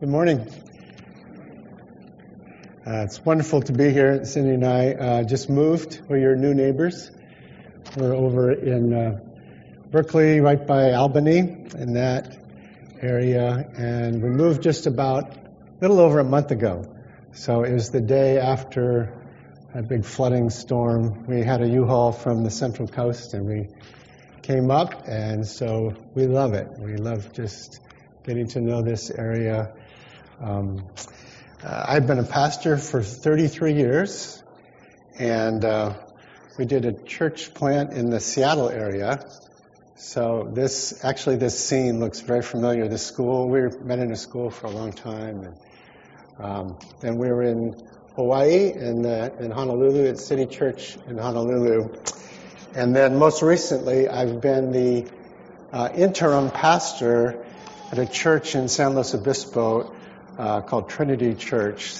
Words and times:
Good 0.00 0.10
morning. 0.10 0.46
Uh, 2.86 3.02
it's 3.02 3.24
wonderful 3.24 3.62
to 3.62 3.72
be 3.72 3.90
here. 3.90 4.24
Cindy 4.24 4.54
and 4.54 4.64
I 4.64 4.92
uh, 4.92 5.22
just 5.24 5.50
moved. 5.50 6.02
We're 6.08 6.18
your 6.18 6.36
new 6.36 6.54
neighbors. 6.54 7.10
We're 7.96 8.14
over 8.14 8.52
in 8.52 8.94
uh, 8.94 9.18
Berkeley, 9.90 10.38
right 10.38 10.64
by 10.64 10.92
Albany, 10.92 11.38
in 11.38 11.94
that 11.94 12.38
area, 13.02 13.68
and 13.76 14.22
we 14.22 14.28
moved 14.28 14.62
just 14.62 14.86
about 14.86 15.34
a 15.34 15.40
little 15.80 15.98
over 15.98 16.20
a 16.20 16.24
month 16.24 16.52
ago. 16.52 16.84
So 17.32 17.64
it 17.64 17.72
was 17.72 17.90
the 17.90 18.00
day 18.00 18.38
after 18.38 19.20
a 19.74 19.82
big 19.82 20.04
flooding 20.04 20.50
storm. 20.50 21.26
We 21.26 21.42
had 21.42 21.60
a 21.60 21.68
U-Haul 21.68 22.12
from 22.12 22.44
the 22.44 22.52
Central 22.52 22.86
Coast, 22.86 23.34
and 23.34 23.48
we 23.48 23.66
came 24.42 24.70
up, 24.70 25.08
and 25.08 25.44
so 25.44 25.92
we 26.14 26.28
love 26.28 26.54
it. 26.54 26.68
We 26.78 26.94
love 26.98 27.32
just 27.32 27.80
getting 28.22 28.46
to 28.46 28.60
know 28.60 28.82
this 28.82 29.10
area. 29.10 29.72
Um, 30.40 30.86
uh, 31.64 31.84
I've 31.88 32.06
been 32.06 32.20
a 32.20 32.24
pastor 32.24 32.76
for 32.76 33.02
33 33.02 33.72
years, 33.72 34.40
and 35.18 35.64
uh, 35.64 35.94
we 36.56 36.64
did 36.64 36.84
a 36.84 36.92
church 36.92 37.54
plant 37.54 37.92
in 37.92 38.10
the 38.10 38.20
Seattle 38.20 38.68
area. 38.68 39.28
So 39.96 40.48
this, 40.54 41.04
actually, 41.04 41.36
this 41.36 41.58
scene 41.58 41.98
looks 41.98 42.20
very 42.20 42.42
familiar. 42.42 42.86
This 42.86 43.04
school, 43.04 43.48
we 43.48 43.62
met 43.82 43.98
in 43.98 44.12
a 44.12 44.16
school 44.16 44.48
for 44.50 44.68
a 44.68 44.70
long 44.70 44.92
time, 44.92 45.42
and 45.42 45.56
um, 46.38 46.78
then 47.00 47.18
we 47.18 47.32
were 47.32 47.42
in 47.42 47.74
Hawaii 48.14 48.72
in, 48.72 49.04
uh, 49.04 49.30
in 49.40 49.50
Honolulu 49.50 50.06
at 50.06 50.18
City 50.18 50.46
Church 50.46 50.96
in 51.08 51.18
Honolulu, 51.18 51.96
and 52.76 52.94
then 52.94 53.16
most 53.16 53.42
recently, 53.42 54.06
I've 54.06 54.40
been 54.40 54.70
the 54.70 55.10
uh, 55.72 55.88
interim 55.92 56.52
pastor 56.52 57.44
at 57.90 57.98
a 57.98 58.06
church 58.06 58.54
in 58.54 58.68
San 58.68 58.94
Luis 58.94 59.14
Obispo 59.14 59.96
uh, 60.38 60.60
called 60.60 60.88
Trinity 60.88 61.34
Church. 61.34 61.96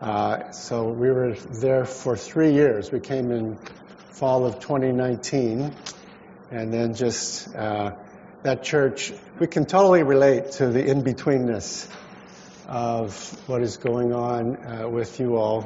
Uh, 0.00 0.50
so 0.52 0.88
we 0.90 1.10
were 1.10 1.34
there 1.34 1.84
for 1.84 2.16
three 2.16 2.52
years. 2.52 2.92
We 2.92 3.00
came 3.00 3.30
in 3.30 3.58
fall 4.12 4.46
of 4.46 4.60
2019, 4.60 5.74
and 6.50 6.72
then 6.72 6.94
just 6.94 7.54
uh, 7.54 7.94
that 8.42 8.62
church. 8.62 9.12
We 9.38 9.46
can 9.46 9.64
totally 9.64 10.02
relate 10.02 10.52
to 10.52 10.68
the 10.68 10.84
in-betweenness 10.84 11.88
of 12.68 13.48
what 13.48 13.62
is 13.62 13.78
going 13.78 14.12
on 14.12 14.56
uh, 14.56 14.88
with 14.88 15.18
you 15.18 15.36
all, 15.36 15.64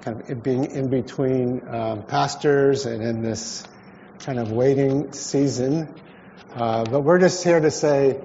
kind 0.00 0.20
of 0.28 0.42
being 0.42 0.64
in 0.64 0.88
between 0.88 1.66
um, 1.68 2.02
pastors 2.02 2.86
and 2.86 3.02
in 3.02 3.22
this 3.22 3.64
kind 4.20 4.38
of 4.38 4.52
waiting 4.52 5.12
season. 5.12 5.94
Uh, 6.54 6.84
but 6.84 7.00
we're 7.00 7.18
just 7.18 7.44
here 7.44 7.60
to 7.60 7.70
say 7.70 8.20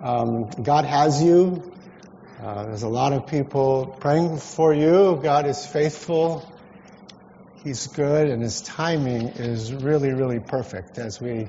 um, 0.00 0.48
God 0.62 0.84
has 0.84 1.22
you. 1.22 1.72
Uh, 2.38 2.66
there's 2.66 2.82
a 2.82 2.88
lot 2.88 3.14
of 3.14 3.26
people 3.26 3.96
praying 3.98 4.36
for 4.36 4.74
you. 4.74 5.18
God 5.22 5.46
is 5.46 5.64
faithful. 5.64 6.46
He's 7.64 7.86
good, 7.86 8.28
and 8.28 8.42
His 8.42 8.60
timing 8.60 9.28
is 9.28 9.72
really, 9.72 10.12
really 10.12 10.38
perfect 10.38 10.98
as 10.98 11.18
we 11.18 11.48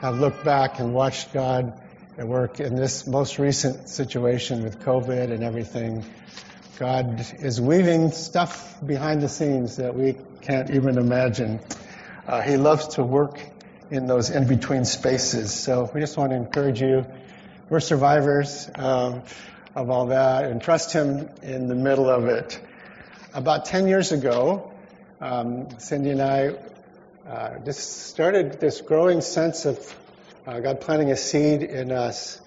have 0.00 0.18
looked 0.18 0.44
back 0.44 0.80
and 0.80 0.92
watched 0.92 1.32
God 1.32 1.80
at 2.18 2.26
work 2.26 2.58
in 2.58 2.74
this 2.74 3.06
most 3.06 3.38
recent 3.38 3.88
situation 3.88 4.64
with 4.64 4.80
COVID 4.80 5.30
and 5.30 5.44
everything. 5.44 6.04
God 6.80 7.24
is 7.38 7.60
weaving 7.60 8.10
stuff 8.10 8.84
behind 8.84 9.22
the 9.22 9.28
scenes 9.28 9.76
that 9.76 9.94
we 9.94 10.16
can't 10.42 10.70
even 10.70 10.98
imagine. 10.98 11.60
Uh, 12.26 12.40
he 12.40 12.56
loves 12.56 12.88
to 12.96 13.04
work 13.04 13.38
in 13.88 14.08
those 14.08 14.30
in 14.30 14.48
between 14.48 14.84
spaces. 14.84 15.54
So 15.54 15.88
we 15.94 16.00
just 16.00 16.16
want 16.16 16.32
to 16.32 16.36
encourage 16.36 16.80
you 16.80 17.06
we're 17.70 17.80
survivors 17.80 18.68
um, 18.74 19.22
of 19.74 19.90
all 19.90 20.06
that 20.06 20.44
and 20.44 20.62
trust 20.62 20.92
Him 20.92 21.28
in 21.42 21.68
the 21.68 21.74
middle 21.74 22.08
of 22.08 22.26
it. 22.26 22.60
About 23.32 23.64
10 23.64 23.88
years 23.88 24.12
ago, 24.12 24.72
um, 25.20 25.78
Cindy 25.78 26.10
and 26.10 26.22
I 26.22 26.54
uh, 27.28 27.58
just 27.64 28.08
started 28.08 28.60
this 28.60 28.80
growing 28.80 29.20
sense 29.20 29.64
of 29.64 29.96
uh, 30.46 30.60
God 30.60 30.80
planting 30.80 31.10
a 31.10 31.16
seed 31.16 31.62
in 31.62 31.90
us 31.90 32.40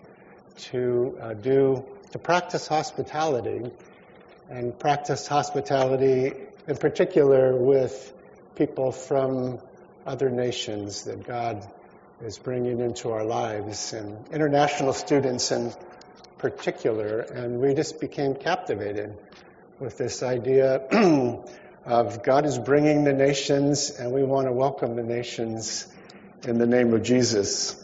to 0.58 1.18
uh, 1.22 1.34
do, 1.34 1.86
to 2.12 2.20
practice 2.20 2.68
hospitality 2.68 3.72
and 4.50 4.78
practice 4.78 5.28
hospitality 5.28 6.34
in 6.68 6.78
particular 6.78 7.56
with 7.56 8.14
people 8.56 8.92
from 8.92 9.60
other 10.06 10.30
nations 10.30 11.04
that 11.04 11.26
God 11.26 11.70
is 12.22 12.40
bringing 12.40 12.80
into 12.80 13.12
our 13.12 13.24
lives, 13.24 13.94
and 13.94 14.28
international 14.32 14.94
students 14.94 15.52
in 15.52 15.72
particular. 16.38 17.20
And 17.20 17.60
we 17.60 17.74
just 17.74 18.00
became 18.00 18.36
captivated 18.36 19.18
with 19.80 19.98
this 19.98 20.24
idea 20.24 20.78
of 21.86 22.24
God 22.24 22.46
is 22.46 22.58
bringing 22.58 23.04
the 23.04 23.14
nations, 23.14 23.92
and 23.92 24.12
we 24.12 24.24
want 24.24 24.48
to 24.48 24.52
welcome 24.52 24.96
the 24.96 25.04
nations 25.04 25.88
in 26.48 26.58
the 26.58 26.68
name 26.68 26.94
of 26.94 27.04
Jesus. 27.04 27.84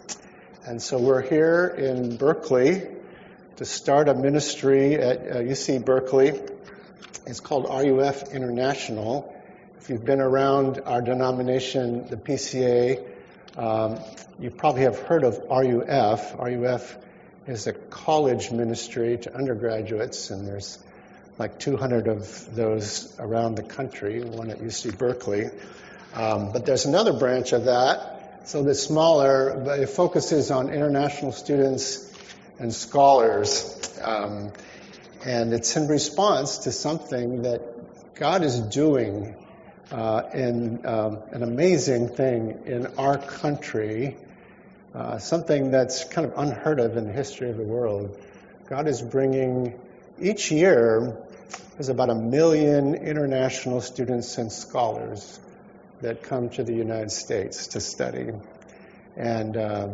And 0.66 0.82
so 0.82 0.98
we're 0.98 1.22
here 1.22 1.68
in 1.68 2.18
Berkeley 2.18 2.88
to 3.58 3.66
start 3.66 4.10
a 4.10 4.14
ministry 4.14 4.96
at 4.96 5.20
uh, 5.20 5.36
UC 5.40 5.86
Berkeley. 5.86 6.40
It's 7.26 7.40
called 7.40 7.66
RUF 7.70 8.34
International. 8.34 9.34
If 9.80 9.90
you've 9.90 10.06
been 10.06 10.22
around 10.22 10.82
our 10.86 11.02
denomination, 11.02 12.08
the 12.08 12.18
PCA, 12.18 13.06
um, 13.58 14.00
you 14.40 14.50
probably 14.50 14.84
have 14.84 15.00
heard 15.00 15.24
of 15.24 15.38
RUF. 15.50 16.36
RUF 16.40 16.98
is 17.48 17.68
a 17.68 17.74
college 17.74 18.52
ministry 18.52 19.18
to 19.18 19.36
undergraduates, 19.36 20.30
and 20.30 20.48
there's 20.48 20.80
like 21.38 21.60
200 21.60 22.08
of 22.08 22.56
those 22.56 23.14
around 23.20 23.56
the 23.56 23.64
country, 23.64 24.24
one 24.24 24.50
at 24.50 24.60
UC 24.60 24.98
Berkeley. 24.98 25.50
Um, 26.14 26.52
but 26.52 26.66
there's 26.66 26.86
another 26.86 27.14
branch 27.14 27.54
of 27.54 27.66
that, 27.66 28.42
so 28.46 28.68
it's 28.68 28.82
smaller, 28.82 29.62
but 29.66 29.80
it 29.80 29.90
focuses 29.90 30.52
on 30.52 30.70
international 30.70 31.32
students 31.32 32.12
and 32.60 32.74
scholars. 32.74 34.00
Um, 34.02 34.52
and 35.26 35.54
it's 35.54 35.76
in 35.76 35.88
response 35.88 36.60
to 36.60 36.72
something 36.72 37.44
that 37.44 38.16
God 38.16 38.44
is 38.44 38.60
doing 38.60 39.36
uh, 39.92 40.24
in 40.34 40.86
um, 40.86 41.20
an 41.32 41.44
amazing 41.44 42.10
thing 42.10 42.64
in 42.66 42.88
our 42.98 43.18
country, 43.18 44.18
uh, 44.94 45.18
something 45.18 45.72
that's 45.72 46.04
kind 46.04 46.28
of 46.28 46.38
unheard 46.38 46.80
of 46.80 46.98
in 46.98 47.06
the 47.06 47.14
history 47.14 47.50
of 47.50 47.58
the 47.58 47.64
world. 47.64 48.18
God 48.68 48.88
is 48.88 49.02
bringing, 49.02 49.80
each 50.20 50.52
year, 50.52 51.18
there's 51.74 51.90
about 51.90 52.10
a 52.10 52.16
million 52.16 52.96
international 52.96 53.82
students 53.82 54.38
and 54.38 54.52
scholars 54.52 55.40
that 56.02 56.22
come 56.22 56.50
to 56.50 56.64
the 56.64 56.74
United 56.74 57.12
States 57.12 57.68
to 57.68 57.80
study. 57.80 58.32
And 59.16 59.58
uh, 59.58 59.90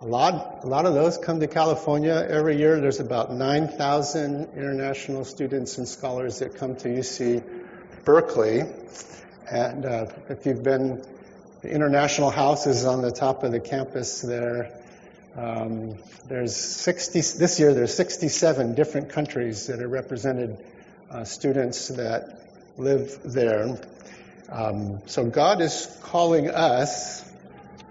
a 0.00 0.06
lot, 0.06 0.60
a 0.62 0.66
lot 0.66 0.86
of 0.86 0.94
those 0.94 1.18
come 1.18 1.40
to 1.40 1.46
California 1.46 2.26
every 2.28 2.56
year. 2.56 2.80
There's 2.80 3.00
about 3.00 3.32
9,000 3.32 4.48
international 4.56 5.24
students 5.24 5.78
and 5.78 5.88
scholars 5.88 6.38
that 6.38 6.56
come 6.56 6.76
to 6.76 6.88
UC 6.88 7.42
Berkeley. 8.04 8.62
And 9.50 9.84
uh, 9.84 10.06
if 10.28 10.46
you've 10.46 10.62
been, 10.62 11.04
the 11.60 11.70
International 11.70 12.30
House 12.30 12.66
is 12.66 12.84
on 12.84 13.02
the 13.02 13.10
top 13.10 13.42
of 13.42 13.50
the 13.50 13.58
campus 13.58 14.20
there. 14.20 14.70
Um, 15.36 15.96
there's 16.28 16.56
60, 16.56 17.20
this 17.20 17.58
year 17.58 17.74
there's 17.74 17.94
67 17.94 18.74
different 18.74 19.10
countries 19.10 19.66
that 19.66 19.80
are 19.80 19.88
represented, 19.88 20.64
uh, 21.10 21.24
students 21.24 21.88
that 21.88 22.42
live 22.76 23.20
there. 23.24 23.76
Um, 24.48 25.00
so 25.06 25.24
God 25.24 25.60
is 25.60 25.88
calling 26.02 26.48
us, 26.48 27.28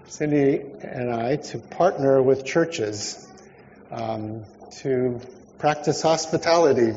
Cindy 0.06 0.62
and 0.80 1.10
I, 1.12 1.36
to 1.36 1.58
partner 1.58 2.22
with 2.22 2.46
churches 2.46 3.28
um, 3.90 4.44
to 4.78 5.20
practice 5.58 6.00
hospitality 6.00 6.94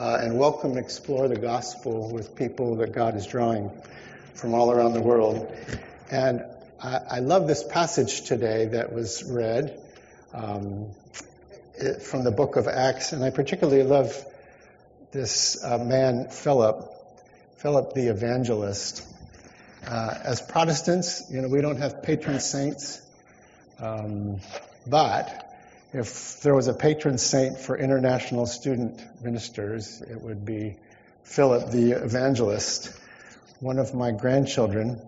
uh, 0.00 0.18
and 0.22 0.38
welcome 0.38 0.78
explore 0.78 1.28
the 1.28 1.38
gospel 1.38 2.10
with 2.10 2.34
people 2.34 2.76
that 2.76 2.92
God 2.92 3.14
is 3.14 3.26
drawing 3.26 3.70
from 4.34 4.54
all 4.54 4.70
around 4.70 4.94
the 4.94 5.00
world. 5.00 5.54
And 6.12 6.44
I, 6.78 7.00
I 7.10 7.18
love 7.20 7.46
this 7.46 7.64
passage 7.64 8.24
today 8.24 8.66
that 8.66 8.92
was 8.92 9.24
read 9.24 9.80
um, 10.34 10.90
it, 11.74 12.02
from 12.02 12.22
the 12.22 12.30
book 12.30 12.56
of 12.56 12.68
Acts, 12.68 13.14
and 13.14 13.24
I 13.24 13.30
particularly 13.30 13.82
love 13.82 14.14
this 15.10 15.64
uh, 15.64 15.78
man, 15.78 16.28
Philip, 16.28 16.86
Philip 17.56 17.94
the 17.94 18.08
evangelist. 18.08 19.08
Uh, 19.86 20.14
as 20.22 20.42
Protestants, 20.42 21.22
you 21.30 21.40
know, 21.40 21.48
we 21.48 21.62
don't 21.62 21.78
have 21.78 22.02
patron 22.02 22.40
saints, 22.40 23.00
um, 23.78 24.38
but 24.86 25.50
if 25.94 26.42
there 26.42 26.54
was 26.54 26.68
a 26.68 26.74
patron 26.74 27.16
saint 27.16 27.58
for 27.58 27.74
international 27.74 28.44
student 28.44 29.02
ministers, 29.22 30.02
it 30.02 30.20
would 30.20 30.44
be 30.44 30.76
Philip 31.22 31.70
the 31.70 31.92
evangelist, 31.92 32.94
one 33.60 33.78
of 33.78 33.94
my 33.94 34.10
grandchildren. 34.10 35.00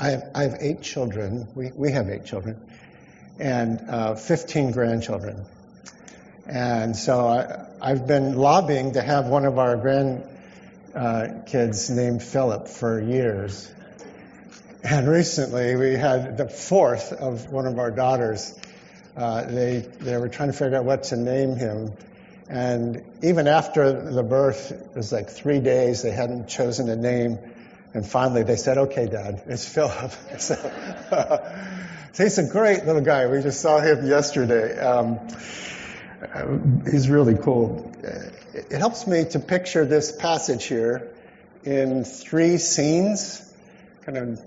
I 0.00 0.10
have, 0.12 0.30
I 0.34 0.42
have 0.44 0.56
eight 0.60 0.80
children. 0.80 1.46
We, 1.54 1.72
we 1.72 1.92
have 1.92 2.08
eight 2.08 2.24
children, 2.24 2.58
and 3.38 3.78
uh, 3.86 4.14
15 4.14 4.70
grandchildren. 4.72 5.44
And 6.46 6.96
so 6.96 7.28
I, 7.28 7.66
I've 7.82 8.06
been 8.06 8.34
lobbying 8.36 8.94
to 8.94 9.02
have 9.02 9.26
one 9.26 9.44
of 9.44 9.58
our 9.58 9.76
grandkids 9.76 10.14
named 11.94 12.22
Philip 12.22 12.68
for 12.68 12.98
years. 12.98 13.70
And 14.82 15.06
recently 15.06 15.76
we 15.76 15.92
had 15.92 16.38
the 16.38 16.48
fourth 16.48 17.12
of 17.12 17.52
one 17.52 17.66
of 17.66 17.78
our 17.78 17.90
daughters. 17.90 18.58
Uh, 19.14 19.44
they, 19.44 19.80
they 19.80 20.16
were 20.16 20.30
trying 20.30 20.48
to 20.50 20.56
figure 20.56 20.78
out 20.78 20.86
what 20.86 21.02
to 21.04 21.18
name 21.18 21.56
him. 21.56 21.92
And 22.48 23.04
even 23.22 23.46
after 23.46 24.10
the 24.10 24.22
birth, 24.22 24.72
it 24.72 24.96
was 24.96 25.12
like 25.12 25.28
three 25.28 25.60
days, 25.60 26.00
they 26.00 26.10
hadn't 26.10 26.48
chosen 26.48 26.88
a 26.88 26.96
name. 26.96 27.38
And 27.92 28.06
finally 28.06 28.44
they 28.44 28.56
said, 28.56 28.78
okay, 28.78 29.06
Dad, 29.06 29.42
it's 29.46 29.66
Philip. 29.68 30.12
so, 30.38 30.56
he's 32.16 32.38
a 32.38 32.44
great 32.44 32.84
little 32.84 33.02
guy. 33.02 33.26
We 33.26 33.42
just 33.42 33.60
saw 33.60 33.80
him 33.80 34.06
yesterday. 34.06 34.78
Um, 34.78 35.18
he's 36.90 37.08
really 37.08 37.36
cool. 37.36 37.90
It 38.54 38.78
helps 38.78 39.06
me 39.06 39.24
to 39.30 39.40
picture 39.40 39.84
this 39.84 40.12
passage 40.12 40.64
here 40.64 41.12
in 41.64 42.04
three 42.04 42.58
scenes, 42.58 43.52
kind 44.02 44.18
of 44.18 44.40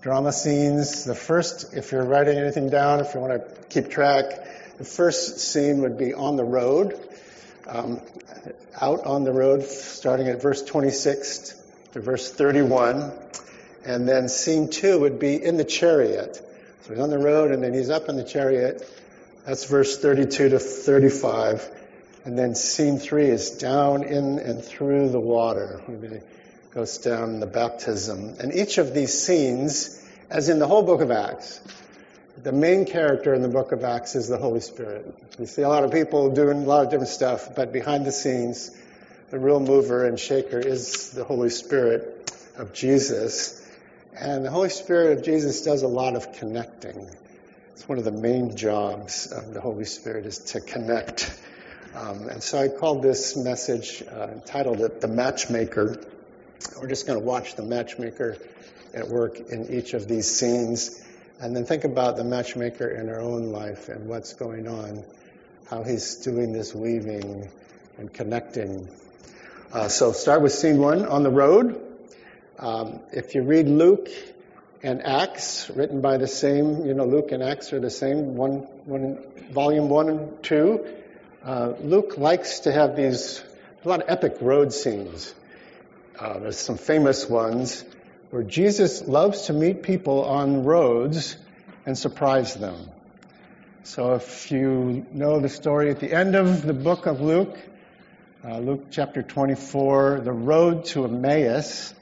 drama 0.00 0.32
scenes. 0.32 1.04
The 1.04 1.14
first, 1.14 1.74
if 1.74 1.92
you're 1.92 2.04
writing 2.04 2.38
anything 2.38 2.70
down, 2.70 3.00
if 3.00 3.14
you 3.14 3.20
want 3.20 3.32
to 3.32 3.64
keep 3.68 3.90
track, 3.90 4.78
the 4.78 4.84
first 4.84 5.40
scene 5.40 5.82
would 5.82 5.98
be 5.98 6.14
on 6.14 6.36
the 6.36 6.44
road, 6.44 6.98
um, 7.66 8.00
out 8.80 9.04
on 9.04 9.24
the 9.24 9.32
road, 9.32 9.64
starting 9.64 10.28
at 10.28 10.40
verse 10.40 10.62
26 10.62 11.65
to 11.96 12.02
verse 12.02 12.30
31. 12.30 13.10
And 13.84 14.08
then 14.08 14.28
scene 14.28 14.68
two 14.68 15.00
would 15.00 15.18
be 15.18 15.42
in 15.42 15.56
the 15.56 15.64
chariot. 15.64 16.36
So 16.82 16.92
he's 16.92 17.02
on 17.02 17.10
the 17.10 17.18
road 17.18 17.50
and 17.52 17.62
then 17.62 17.72
he's 17.72 17.90
up 17.90 18.08
in 18.08 18.16
the 18.16 18.24
chariot. 18.24 18.86
That's 19.44 19.64
verse 19.64 19.98
32 19.98 20.50
to 20.50 20.58
35. 20.58 21.68
And 22.24 22.38
then 22.38 22.54
scene 22.54 22.98
three 22.98 23.26
is 23.26 23.50
down 23.50 24.02
in 24.02 24.38
and 24.38 24.62
through 24.62 25.08
the 25.08 25.20
water. 25.20 25.80
He 25.86 26.20
goes 26.74 26.98
down 26.98 27.40
the 27.40 27.46
baptism. 27.46 28.34
And 28.40 28.52
each 28.52 28.78
of 28.78 28.92
these 28.92 29.14
scenes, 29.18 30.04
as 30.28 30.48
in 30.48 30.58
the 30.58 30.66
whole 30.66 30.82
book 30.82 31.00
of 31.00 31.10
Acts, 31.10 31.60
the 32.42 32.52
main 32.52 32.84
character 32.84 33.32
in 33.32 33.40
the 33.40 33.48
book 33.48 33.72
of 33.72 33.84
Acts 33.84 34.16
is 34.16 34.28
the 34.28 34.36
Holy 34.36 34.60
Spirit. 34.60 35.14
You 35.38 35.46
see 35.46 35.62
a 35.62 35.68
lot 35.68 35.84
of 35.84 35.92
people 35.92 36.30
doing 36.30 36.64
a 36.64 36.66
lot 36.66 36.84
of 36.84 36.90
different 36.90 37.08
stuff, 37.08 37.54
but 37.54 37.72
behind 37.72 38.04
the 38.04 38.12
scenes, 38.12 38.76
the 39.30 39.38
real 39.38 39.60
mover 39.60 40.06
and 40.06 40.18
shaker 40.18 40.60
is 40.60 41.10
the 41.10 41.24
Holy 41.24 41.50
Spirit 41.50 42.32
of 42.56 42.72
Jesus. 42.72 43.62
And 44.18 44.44
the 44.44 44.50
Holy 44.50 44.68
Spirit 44.68 45.18
of 45.18 45.24
Jesus 45.24 45.62
does 45.62 45.82
a 45.82 45.88
lot 45.88 46.14
of 46.14 46.32
connecting. 46.32 47.10
It's 47.72 47.88
one 47.88 47.98
of 47.98 48.04
the 48.04 48.12
main 48.12 48.56
jobs 48.56 49.26
of 49.32 49.52
the 49.52 49.60
Holy 49.60 49.84
Spirit 49.84 50.26
is 50.26 50.38
to 50.38 50.60
connect. 50.60 51.38
Um, 51.94 52.28
and 52.28 52.42
so 52.42 52.58
I 52.58 52.68
called 52.68 53.02
this 53.02 53.36
message, 53.36 54.02
uh, 54.02 54.28
titled 54.46 54.80
it 54.80 55.00
The 55.00 55.08
Matchmaker. 55.08 56.00
We're 56.80 56.88
just 56.88 57.06
going 57.06 57.18
to 57.18 57.24
watch 57.24 57.56
the 57.56 57.62
matchmaker 57.62 58.38
at 58.94 59.08
work 59.08 59.38
in 59.50 59.72
each 59.72 59.92
of 59.92 60.08
these 60.08 60.30
scenes 60.30 61.02
and 61.40 61.54
then 61.54 61.66
think 61.66 61.84
about 61.84 62.16
the 62.16 62.24
matchmaker 62.24 62.88
in 62.88 63.08
our 63.10 63.20
own 63.20 63.52
life 63.52 63.88
and 63.88 64.08
what's 64.08 64.32
going 64.32 64.68
on, 64.68 65.04
how 65.68 65.82
he's 65.82 66.16
doing 66.16 66.52
this 66.52 66.74
weaving 66.74 67.50
and 67.98 68.12
connecting. 68.12 68.88
Uh, 69.72 69.88
so 69.88 70.12
start 70.12 70.42
with 70.42 70.52
scene 70.52 70.78
one 70.78 71.04
on 71.06 71.24
the 71.24 71.30
road. 71.30 71.82
Um, 72.56 73.00
if 73.12 73.34
you 73.34 73.42
read 73.42 73.66
Luke 73.66 74.08
and 74.80 75.02
Acts, 75.02 75.68
written 75.70 76.00
by 76.00 76.18
the 76.18 76.28
same, 76.28 76.86
you 76.86 76.94
know, 76.94 77.04
Luke 77.04 77.32
and 77.32 77.42
Acts 77.42 77.72
are 77.72 77.80
the 77.80 77.90
same, 77.90 78.36
one, 78.36 78.58
one, 78.84 79.18
volume 79.50 79.88
one 79.88 80.08
and 80.08 80.42
two. 80.44 80.86
Uh, 81.44 81.72
Luke 81.80 82.16
likes 82.16 82.60
to 82.60 82.72
have 82.72 82.94
these, 82.94 83.42
a 83.84 83.88
lot 83.88 84.02
of 84.02 84.08
epic 84.08 84.36
road 84.40 84.72
scenes. 84.72 85.34
Uh, 86.16 86.38
there's 86.38 86.58
some 86.58 86.78
famous 86.78 87.28
ones 87.28 87.84
where 88.30 88.44
Jesus 88.44 89.02
loves 89.08 89.46
to 89.46 89.52
meet 89.52 89.82
people 89.82 90.24
on 90.24 90.62
roads 90.64 91.36
and 91.84 91.98
surprise 91.98 92.54
them. 92.54 92.88
So 93.82 94.14
if 94.14 94.52
you 94.52 95.06
know 95.12 95.40
the 95.40 95.48
story 95.48 95.90
at 95.90 95.98
the 95.98 96.12
end 96.12 96.36
of 96.36 96.62
the 96.62 96.72
book 96.72 97.06
of 97.06 97.20
Luke, 97.20 97.58
uh, 98.46 98.58
Luke 98.58 98.86
chapter 98.92 99.24
24, 99.24 100.20
the 100.22 100.30
road 100.30 100.84
to 100.84 101.04
Emmaus, 101.04 101.92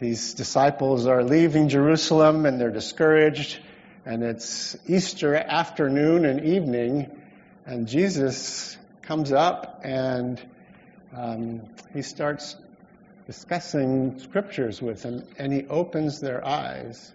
these 0.00 0.34
disciples 0.34 1.06
are 1.06 1.22
leaving 1.22 1.68
Jerusalem 1.68 2.44
and 2.44 2.60
they're 2.60 2.72
discouraged, 2.72 3.60
and 4.04 4.24
it's 4.24 4.76
Easter 4.88 5.36
afternoon 5.36 6.24
and 6.24 6.44
evening, 6.44 7.08
and 7.66 7.86
Jesus 7.86 8.76
comes 9.02 9.30
up 9.30 9.82
and 9.84 10.40
um, 11.16 11.62
he 11.92 12.02
starts 12.02 12.56
discussing 13.26 14.18
scriptures 14.18 14.82
with 14.82 15.02
them, 15.02 15.22
and 15.38 15.52
he 15.52 15.68
opens 15.68 16.20
their 16.20 16.44
eyes 16.44 17.12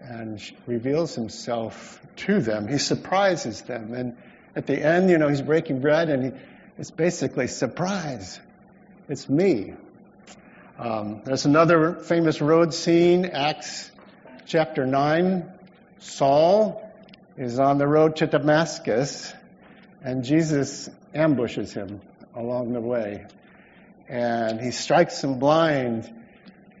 and 0.00 0.40
reveals 0.66 1.14
himself 1.14 2.00
to 2.16 2.40
them. 2.40 2.68
He 2.68 2.78
surprises 2.78 3.60
them. 3.62 3.92
And 3.92 4.16
at 4.56 4.66
the 4.66 4.82
end, 4.82 5.10
you 5.10 5.18
know, 5.18 5.28
he's 5.28 5.42
breaking 5.42 5.80
bread 5.80 6.08
and 6.08 6.24
he, 6.24 6.32
it's 6.78 6.90
basically 6.90 7.46
surprise. 7.46 8.40
It's 9.08 9.28
me. 9.28 9.74
Um, 10.78 11.22
there's 11.24 11.44
another 11.44 11.94
famous 11.94 12.40
road 12.40 12.74
scene, 12.74 13.26
Acts 13.26 13.90
chapter 14.46 14.86
9. 14.86 15.50
Saul 15.98 16.90
is 17.36 17.58
on 17.58 17.78
the 17.78 17.86
road 17.86 18.16
to 18.16 18.26
Damascus, 18.26 19.32
and 20.02 20.24
Jesus 20.24 20.90
ambushes 21.14 21.72
him 21.72 22.00
along 22.34 22.72
the 22.72 22.80
way 22.80 23.26
and 24.12 24.60
he 24.60 24.70
strikes 24.70 25.24
him 25.24 25.38
blind 25.38 26.12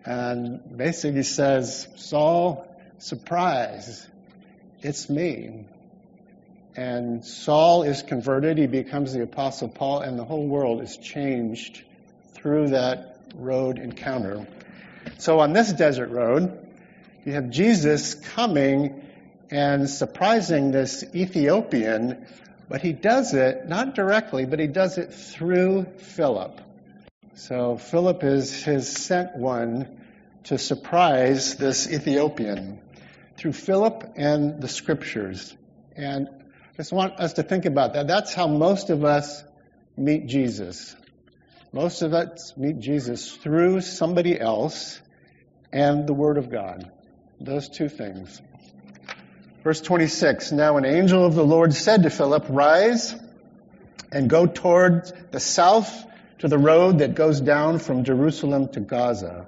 and 0.04 0.76
basically 0.76 1.22
says, 1.22 1.88
Saul, 1.96 2.66
surprise, 2.98 4.06
it's 4.82 5.08
me. 5.08 5.64
And 6.76 7.24
Saul 7.24 7.82
is 7.82 8.02
converted, 8.02 8.56
he 8.56 8.66
becomes 8.66 9.12
the 9.12 9.22
Apostle 9.22 9.68
Paul, 9.68 10.00
and 10.00 10.18
the 10.18 10.24
whole 10.24 10.46
world 10.46 10.80
is 10.80 10.96
changed 10.96 11.82
through 12.32 12.68
that 12.70 13.18
road 13.34 13.78
encounter. 13.78 14.46
So 15.18 15.40
on 15.40 15.52
this 15.52 15.72
desert 15.72 16.10
road, 16.10 16.66
you 17.24 17.32
have 17.32 17.50
Jesus 17.50 18.14
coming 18.14 19.02
and 19.50 19.88
surprising 19.88 20.70
this 20.70 21.04
Ethiopian, 21.14 22.26
but 22.68 22.80
he 22.80 22.92
does 22.92 23.34
it 23.34 23.68
not 23.68 23.94
directly, 23.94 24.46
but 24.46 24.58
he 24.58 24.66
does 24.66 24.96
it 24.96 25.12
through 25.12 25.84
Philip. 25.98 26.60
So 27.34 27.76
Philip 27.76 28.24
is 28.24 28.62
his 28.62 28.88
sent 28.90 29.36
one 29.36 30.00
to 30.44 30.58
surprise 30.58 31.56
this 31.56 31.90
Ethiopian 31.90 32.80
through 33.36 33.52
Philip 33.52 34.14
and 34.16 34.60
the 34.60 34.68
scriptures. 34.68 35.54
And 35.96 36.28
just 36.76 36.92
want 36.92 37.20
us 37.20 37.34
to 37.34 37.42
think 37.42 37.66
about 37.66 37.94
that. 37.94 38.06
That's 38.06 38.32
how 38.32 38.46
most 38.46 38.90
of 38.90 39.04
us 39.04 39.44
meet 39.96 40.26
Jesus. 40.26 40.96
Most 41.72 42.02
of 42.02 42.14
us 42.14 42.54
meet 42.56 42.78
Jesus 42.78 43.30
through 43.30 43.82
somebody 43.82 44.38
else 44.38 45.00
and 45.72 46.06
the 46.06 46.14
Word 46.14 46.38
of 46.38 46.50
God. 46.50 46.90
Those 47.40 47.68
two 47.68 47.88
things. 47.88 48.40
Verse 49.64 49.80
26 49.80 50.52
Now 50.52 50.76
an 50.76 50.84
angel 50.84 51.24
of 51.24 51.34
the 51.34 51.44
Lord 51.44 51.74
said 51.74 52.04
to 52.04 52.10
Philip, 52.10 52.46
Rise 52.48 53.14
and 54.10 54.28
go 54.28 54.46
toward 54.46 55.12
the 55.30 55.40
south 55.40 56.06
to 56.38 56.48
the 56.48 56.58
road 56.58 56.98
that 56.98 57.14
goes 57.14 57.40
down 57.40 57.78
from 57.78 58.04
Jerusalem 58.04 58.68
to 58.68 58.80
Gaza. 58.80 59.46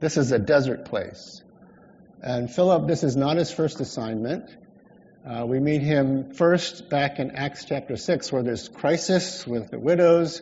This 0.00 0.16
is 0.16 0.32
a 0.32 0.38
desert 0.38 0.86
place. 0.86 1.42
And 2.22 2.50
Philip, 2.50 2.86
this 2.86 3.02
is 3.04 3.16
not 3.16 3.36
his 3.36 3.50
first 3.50 3.80
assignment. 3.80 4.50
Uh, 5.26 5.44
we 5.44 5.58
meet 5.58 5.82
him 5.82 6.30
first 6.34 6.88
back 6.88 7.18
in 7.18 7.32
Acts 7.32 7.64
chapter 7.64 7.96
6, 7.96 8.30
where 8.30 8.44
there's 8.44 8.68
crisis 8.68 9.44
with 9.44 9.72
the 9.72 9.78
widows 9.78 10.40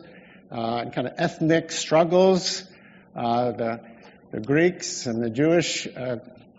uh, 0.51 0.75
and 0.75 0.93
kind 0.93 1.07
of 1.07 1.13
ethnic 1.17 1.71
struggles. 1.71 2.63
Uh, 3.15 3.51
the, 3.53 3.81
the, 4.29 4.39
Greeks 4.39 5.07
and 5.07 5.23
the 5.23 5.31
Jewish 5.31 5.87
uh, 5.87 6.17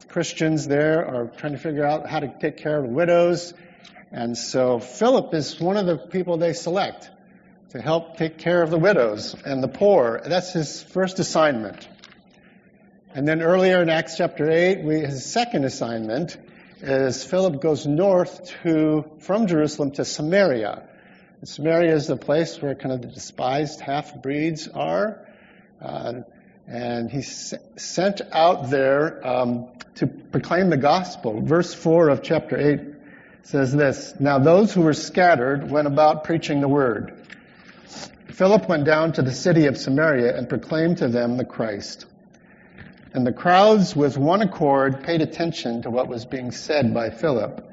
Christians 0.09 0.67
there 0.67 1.07
are 1.07 1.27
trying 1.37 1.53
to 1.53 1.59
figure 1.59 1.85
out 1.85 2.09
how 2.09 2.19
to 2.19 2.27
take 2.41 2.57
care 2.57 2.79
of 2.79 2.89
the 2.89 2.93
widows. 2.93 3.55
And 4.11 4.37
so 4.37 4.81
Philip 4.81 5.33
is 5.33 5.61
one 5.61 5.77
of 5.77 5.87
the 5.87 5.97
people 5.97 6.37
they 6.37 6.53
select 6.53 7.09
to 7.71 7.81
help 7.81 8.17
take 8.17 8.39
care 8.39 8.61
of 8.61 8.71
the 8.71 8.79
widows 8.79 9.37
and 9.45 9.63
the 9.63 9.69
poor. 9.69 10.21
That's 10.25 10.53
his 10.53 10.83
first 10.83 11.21
assignment. 11.21 11.87
And 13.15 13.29
then 13.29 13.41
earlier 13.41 13.81
in 13.83 13.89
Acts 13.89 14.17
chapter 14.17 14.51
8, 14.51 14.83
we, 14.83 14.99
his 15.03 15.25
second 15.25 15.65
assignment 15.65 16.37
is 16.81 17.25
Philip 17.25 17.61
goes 17.61 17.87
north 17.87 18.51
to, 18.63 19.05
from 19.19 19.47
Jerusalem 19.47 19.93
to 19.93 20.05
Samaria. 20.05 20.89
And 21.41 21.49
Samaria 21.49 21.95
is 21.95 22.07
the 22.07 22.17
place 22.17 22.61
where 22.61 22.75
kind 22.75 22.93
of 22.93 23.03
the 23.03 23.09
despised 23.09 23.81
half 23.81 24.21
breeds 24.23 24.69
are. 24.69 25.27
Uh, 25.81 26.23
and 26.67 27.11
he's 27.11 27.55
sent 27.77 28.21
out 28.33 28.71
there 28.71 29.27
um, 29.27 29.69
to 29.97 30.07
proclaim 30.07 30.71
the 30.71 30.77
gospel. 30.77 31.41
Verse 31.41 31.73
4 31.73 32.09
of 32.09 32.23
chapter 32.23 32.59
8 32.59 32.81
says 33.43 33.73
this 33.73 34.15
Now 34.19 34.39
those 34.39 34.73
who 34.73 34.83
were 34.83 34.95
scattered 34.95 35.71
went 35.71 35.87
about 35.87 36.25
preaching 36.25 36.61
the 36.61 36.69
word. 36.69 37.27
Philip 38.29 38.69
went 38.69 38.85
down 38.85 39.13
to 39.13 39.23
the 39.23 39.33
city 39.33 39.67
of 39.67 39.79
Samaria 39.79 40.37
and 40.37 40.49
proclaimed 40.49 40.99
to 40.99 41.09
them 41.09 41.37
the 41.37 41.45
Christ. 41.45 42.05
And 43.17 43.27
the 43.27 43.33
crowds, 43.33 43.97
with 43.97 44.19
one 44.19 44.43
accord, 44.43 45.03
paid 45.03 45.23
attention 45.23 45.81
to 45.83 45.91
what 45.91 46.07
was 46.07 46.27
being 46.27 46.53
said 46.53 46.93
by 46.93 47.09
Philip 47.09 47.67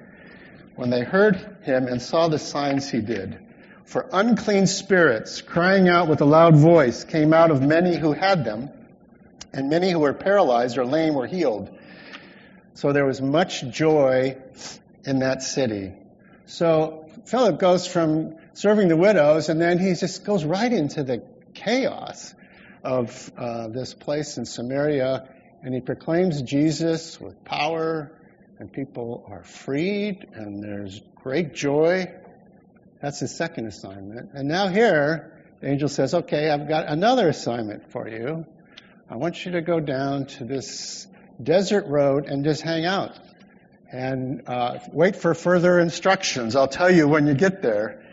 when 0.77 0.89
they 0.89 1.01
heard 1.01 1.57
him 1.63 1.85
and 1.87 2.01
saw 2.01 2.29
the 2.29 2.39
signs 2.39 2.89
he 2.89 3.01
did. 3.01 3.37
For 3.83 4.07
unclean 4.13 4.67
spirits, 4.67 5.41
crying 5.41 5.89
out 5.89 6.07
with 6.07 6.21
a 6.21 6.25
loud 6.25 6.55
voice, 6.55 7.03
came 7.03 7.33
out 7.33 7.51
of 7.51 7.61
many 7.61 7.97
who 7.97 8.13
had 8.13 8.45
them, 8.45 8.69
and 9.51 9.69
many 9.69 9.91
who 9.91 9.99
were 9.99 10.13
paralyzed 10.13 10.77
or 10.77 10.85
lame 10.85 11.13
were 11.13 11.27
healed. 11.27 11.77
So 12.75 12.93
there 12.93 13.05
was 13.05 13.21
much 13.21 13.67
joy 13.69 14.37
in 15.03 15.19
that 15.19 15.43
city. 15.43 15.91
So 16.45 17.09
Philip 17.25 17.59
goes 17.59 17.85
from 17.85 18.37
serving 18.53 18.87
the 18.87 18.95
widows, 18.95 19.49
and 19.49 19.59
then 19.59 19.77
he 19.77 19.93
just 19.93 20.23
goes 20.23 20.45
right 20.45 20.71
into 20.71 21.03
the 21.03 21.21
chaos 21.53 22.33
of 22.81 23.31
uh, 23.37 23.67
this 23.69 23.93
place 23.93 24.37
in 24.37 24.45
Samaria, 24.45 25.27
and 25.63 25.73
he 25.73 25.79
proclaims 25.79 26.41
Jesus 26.41 27.19
with 27.19 27.43
power, 27.45 28.11
and 28.59 28.71
people 28.71 29.25
are 29.29 29.43
freed, 29.43 30.27
and 30.33 30.61
there's 30.61 31.01
great 31.15 31.53
joy. 31.53 32.11
That's 33.01 33.21
his 33.21 33.35
second 33.35 33.67
assignment. 33.67 34.31
And 34.33 34.47
now 34.47 34.67
here, 34.67 35.41
the 35.61 35.69
angel 35.69 35.87
says, 35.87 36.13
Okay, 36.13 36.49
I've 36.49 36.67
got 36.67 36.87
another 36.87 37.29
assignment 37.29 37.91
for 37.91 38.07
you. 38.07 38.45
I 39.09 39.15
want 39.15 39.45
you 39.45 39.53
to 39.53 39.61
go 39.61 39.79
down 39.79 40.25
to 40.37 40.43
this 40.43 41.07
desert 41.41 41.87
road 41.87 42.25
and 42.25 42.43
just 42.43 42.61
hang 42.61 42.85
out 42.85 43.17
and 43.91 44.43
uh, 44.47 44.79
wait 44.91 45.15
for 45.15 45.33
further 45.33 45.79
instructions. 45.79 46.55
I'll 46.55 46.67
tell 46.67 46.91
you 46.91 47.07
when 47.07 47.25
you 47.27 47.35
get 47.35 47.61
there. 47.61 48.03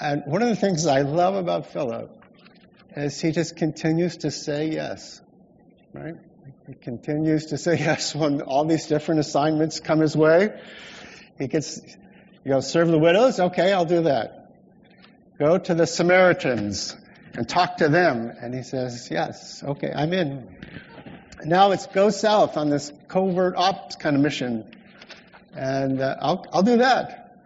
And 0.00 0.22
one 0.24 0.40
of 0.40 0.48
the 0.48 0.56
things 0.56 0.86
I 0.86 1.02
love 1.02 1.34
about 1.34 1.72
Philip 1.72 2.10
is 2.96 3.20
he 3.20 3.32
just 3.32 3.56
continues 3.56 4.18
to 4.18 4.30
say 4.30 4.70
yes, 4.70 5.20
right? 5.92 6.14
He 6.66 6.74
continues 6.74 7.46
to 7.46 7.58
say 7.58 7.78
yes 7.78 8.14
when 8.14 8.40
all 8.42 8.64
these 8.64 8.86
different 8.86 9.20
assignments 9.20 9.80
come 9.80 10.00
his 10.00 10.16
way. 10.16 10.60
He 11.38 11.48
gets, 11.48 11.80
you 12.44 12.50
know, 12.50 12.60
serve 12.60 12.88
the 12.88 12.98
widows. 12.98 13.38
Okay, 13.38 13.72
I'll 13.72 13.84
do 13.84 14.02
that. 14.02 14.52
Go 15.38 15.58
to 15.58 15.74
the 15.74 15.86
Samaritans 15.86 16.96
and 17.34 17.48
talk 17.48 17.78
to 17.78 17.88
them. 17.88 18.32
And 18.40 18.54
he 18.54 18.62
says, 18.62 19.08
yes, 19.10 19.62
okay, 19.62 19.92
I'm 19.94 20.12
in. 20.12 20.56
Now 21.44 21.72
it's 21.72 21.86
go 21.86 22.10
south 22.10 22.56
on 22.56 22.70
this 22.70 22.92
covert 23.08 23.56
ops 23.56 23.96
kind 23.96 24.16
of 24.16 24.22
mission. 24.22 24.64
And 25.54 26.00
uh, 26.00 26.16
I'll, 26.20 26.46
I'll 26.52 26.62
do 26.62 26.78
that. 26.78 27.42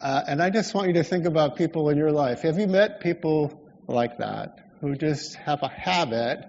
Uh, 0.00 0.22
and 0.26 0.42
I 0.42 0.50
just 0.50 0.74
want 0.74 0.88
you 0.88 0.94
to 0.94 1.04
think 1.04 1.26
about 1.26 1.56
people 1.56 1.90
in 1.90 1.98
your 1.98 2.12
life. 2.12 2.42
Have 2.42 2.58
you 2.58 2.66
met 2.66 3.00
people 3.00 3.60
like 3.86 4.18
that 4.18 4.58
who 4.80 4.94
just 4.94 5.34
have 5.34 5.62
a 5.62 5.68
habit, 5.68 6.44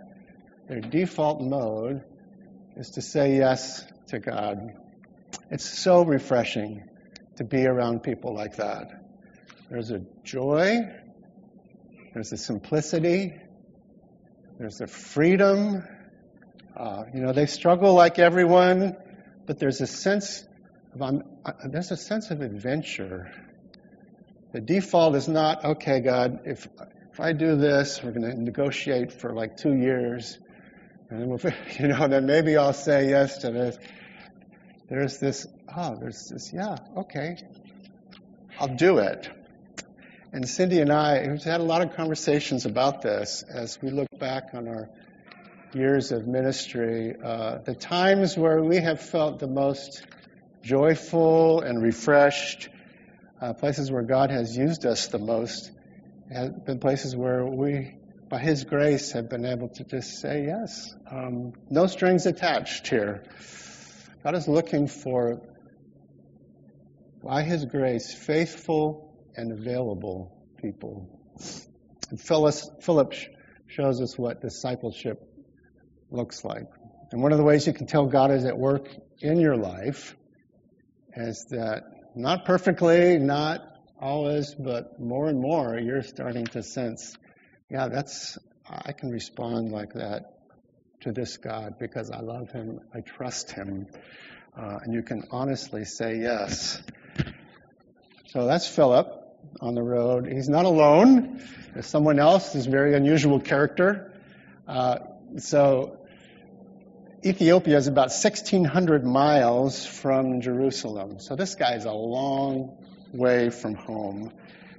their 0.70 0.82
default 0.82 1.42
mode 1.42 2.04
is 2.78 2.92
to 2.92 3.02
say 3.02 3.38
yes 3.38 3.84
to 4.08 4.20
God? 4.20 4.74
It's 5.50 5.66
so 5.66 6.04
refreshing 6.04 6.88
to 7.38 7.44
be 7.44 7.66
around 7.66 8.04
people 8.04 8.36
like 8.36 8.58
that. 8.58 8.92
There's 9.70 9.92
a 9.92 10.02
joy, 10.24 10.82
there's 12.14 12.32
a 12.32 12.38
simplicity, 12.38 13.34
there's 14.60 14.80
a 14.80 14.88
freedom. 14.88 15.84
Uh, 16.78 17.06
you 17.14 17.22
know, 17.22 17.34
they 17.34 17.48
struggle 17.48 17.94
like 17.94 18.20
everyone, 18.20 18.96
but 19.48 19.58
there's 19.58 19.82
a 19.82 19.88
sense 19.88 20.48
of, 20.94 21.02
um, 21.02 21.24
uh, 21.46 21.54
there's 21.66 21.92
a 21.92 21.98
sense 21.98 22.30
of 22.30 22.42
adventure. 22.42 23.32
The 24.54 24.62
default 24.62 25.16
is 25.16 25.28
not, 25.28 25.66
okay, 25.66 26.00
God, 26.00 26.42
if, 26.46 26.68
if 27.12 27.20
I 27.20 27.34
do 27.34 27.56
this, 27.56 28.02
we're 28.04 28.12
going 28.12 28.30
to 28.30 28.40
negotiate 28.40 29.12
for 29.12 29.34
like 29.34 29.58
two 29.58 29.74
years, 29.74 30.38
and 31.10 31.40
then 31.40 31.56
you 31.80 31.88
know, 31.88 32.08
then 32.08 32.26
maybe 32.26 32.58
I'll 32.58 32.74
say 32.74 33.10
yes 33.10 33.40
to 33.40 33.52
this. 33.52 33.78
There's 34.90 35.20
this, 35.20 35.48
oh, 35.76 35.98
there's 36.00 36.30
this, 36.30 36.52
yeah, 36.54 36.78
okay, 36.98 37.38
I'll 38.60 38.76
do 38.76 38.98
it. 38.98 39.30
And 40.32 40.48
Cindy 40.48 40.80
and 40.82 40.92
I, 40.92 41.28
we've 41.28 41.44
had 41.44 41.60
a 41.60 41.64
lot 41.64 41.82
of 41.82 41.96
conversations 41.96 42.66
about 42.66 43.02
this 43.02 43.44
as 43.44 43.82
we 43.82 43.90
look 43.90 44.08
back 44.20 44.50
on 44.54 44.68
our 44.68 44.90
years 45.74 46.12
of 46.12 46.28
ministry. 46.28 47.16
Uh, 47.24 47.60
the 47.60 47.76
times 47.76 48.38
where 48.38 48.64
we 48.64 48.78
have 48.78 49.02
felt 49.02 49.40
the 49.40 49.48
most 49.48 50.06
joyful 50.62 51.62
and 51.62 51.82
refreshed, 51.82 52.70
uh, 53.42 53.54
places 53.54 53.92
where 53.92 54.04
God 54.04 54.30
has 54.30 54.56
used 54.56 54.86
us 54.86 55.08
the 55.08 55.20
most, 55.20 55.72
have 56.32 56.66
been 56.66 56.80
places 56.80 57.16
where 57.16 57.46
we, 57.46 57.96
by 58.30 58.40
His 58.40 58.64
grace, 58.64 59.12
have 59.14 59.30
been 59.30 59.46
able 59.46 59.70
to 59.70 59.84
just 59.84 60.20
say 60.22 60.46
yes. 60.46 60.94
Um, 61.10 61.54
no 61.70 61.88
strings 61.88 62.26
attached 62.26 62.88
here. 62.88 63.24
God 64.24 64.36
is 64.36 64.48
looking 64.48 64.88
for, 64.88 65.42
by 67.24 67.42
His 67.42 67.66
grace, 67.66 68.14
faithful 68.14 69.16
and 69.36 69.52
available 69.52 70.38
people. 70.62 71.10
And 72.10 72.20
Philip 72.20 73.14
shows 73.68 74.02
us 74.02 74.18
what 74.18 74.42
discipleship 74.42 75.24
looks 76.12 76.44
like. 76.44 76.68
And 77.12 77.22
one 77.22 77.32
of 77.32 77.38
the 77.38 77.44
ways 77.44 77.66
you 77.66 77.74
can 77.74 77.88
tell 77.88 78.06
God 78.06 78.32
is 78.32 78.46
at 78.46 78.58
work 78.58 78.90
in 79.20 79.40
your 79.40 79.58
life 79.58 80.16
is 81.16 81.46
that 81.50 81.84
not 82.16 82.46
perfectly, 82.46 83.18
not 83.18 83.62
always, 84.00 84.54
but 84.54 85.00
more 85.00 85.28
and 85.28 85.40
more 85.40 85.78
you're 85.80 86.04
starting 86.04 86.46
to 86.46 86.64
sense, 86.64 87.16
yeah, 87.70 87.88
that's, 87.88 88.38
I 88.68 88.94
can 88.94 89.12
respond 89.12 89.72
like 89.72 89.94
that 89.94 90.34
to 91.02 91.12
this 91.12 91.38
God 91.38 91.76
because 91.80 92.10
I 92.12 92.20
love 92.20 92.52
Him, 92.52 92.82
I 92.94 93.02
trust 93.02 93.52
Him, 93.52 93.88
uh, 94.58 94.80
and 94.84 94.94
you 94.94 95.04
can 95.04 95.24
honestly 95.32 95.86
say 95.86 96.18
yes. 96.18 96.82
So 98.28 98.46
that's 98.46 98.68
Philip 98.68 99.08
on 99.62 99.76
the 99.76 99.84
road. 99.84 100.28
He's 100.28 100.50
not 100.50 100.66
alone. 100.66 101.44
There's 101.74 101.86
someone 101.86 102.20
else, 102.20 102.54
this 102.54 102.66
very 102.66 102.96
unusual 102.96 103.40
character. 103.40 104.14
Uh, 104.68 105.00
so 105.38 106.00
Ethiopia 107.24 107.78
is 107.78 107.88
about 107.88 108.10
1,600 108.10 109.06
miles 109.06 109.86
from 109.86 110.42
Jerusalem. 110.42 111.20
So 111.20 111.36
this 111.36 111.56
guy 111.56 111.76
is 111.76 111.86
a 111.86 111.92
long 111.92 112.78
way 113.14 113.50
from 113.50 113.76
home. 113.76 114.32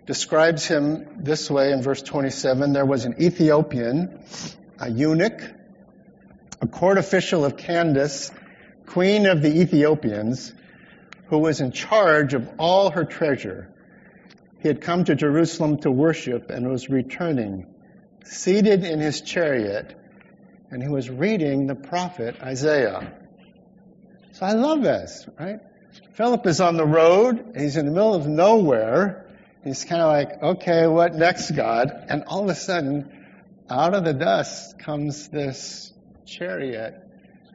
Describes 0.07 0.67
him 0.67 1.23
this 1.25 1.51
way 1.51 1.73
in 1.73 1.83
verse 1.83 2.03
27 2.03 2.73
there 2.73 2.87
was 2.87 3.05
an 3.05 3.21
Ethiopian, 3.21 4.23
a 4.79 4.91
eunuch, 4.91 5.41
a 6.61 6.67
court 6.67 6.99
official 6.99 7.45
of 7.45 7.57
Candace, 7.57 8.31
queen 8.87 9.27
of 9.27 9.43
the 9.43 9.61
Ethiopians, 9.61 10.53
who 11.27 11.39
was 11.39 11.61
in 11.61 11.71
charge 11.71 12.35
of 12.35 12.49
all 12.59 12.91
her 12.91 13.05
treasure. 13.05 13.73
He 14.61 14.69
had 14.69 14.81
come 14.81 15.05
to 15.05 15.15
Jerusalem 15.15 15.79
to 15.79 15.91
worship 15.91 16.51
and 16.51 16.69
was 16.69 16.91
returning, 16.91 17.67
seated 18.25 18.85
in 18.85 18.99
his 18.99 19.21
chariot 19.21 19.97
and 20.71 20.83
he 20.83 20.89
was 20.89 21.11
reading 21.11 21.67
the 21.67 21.75
prophet 21.75 22.37
Isaiah. 22.41 23.13
So 24.33 24.47
I 24.47 24.53
love 24.53 24.83
this, 24.83 25.27
right? 25.39 25.61
Philip 26.13 26.47
is 26.47 26.61
on 26.61 26.77
the 26.77 26.87
road, 26.87 27.55
he's 27.57 27.77
in 27.77 27.87
the 27.87 27.93
middle 27.93 28.15
of 28.15 28.27
nowhere. 28.27 29.27
He's 29.63 29.85
kind 29.85 30.01
of 30.01 30.09
like, 30.09 30.43
okay, 30.43 30.87
what 30.87 31.15
next, 31.15 31.51
God? 31.51 31.91
And 32.09 32.25
all 32.25 32.45
of 32.45 32.49
a 32.49 32.55
sudden, 32.55 33.13
out 33.69 33.93
of 33.93 34.05
the 34.05 34.15
dust 34.15 34.79
comes 34.79 35.29
this 35.29 35.93
chariot. 36.25 36.95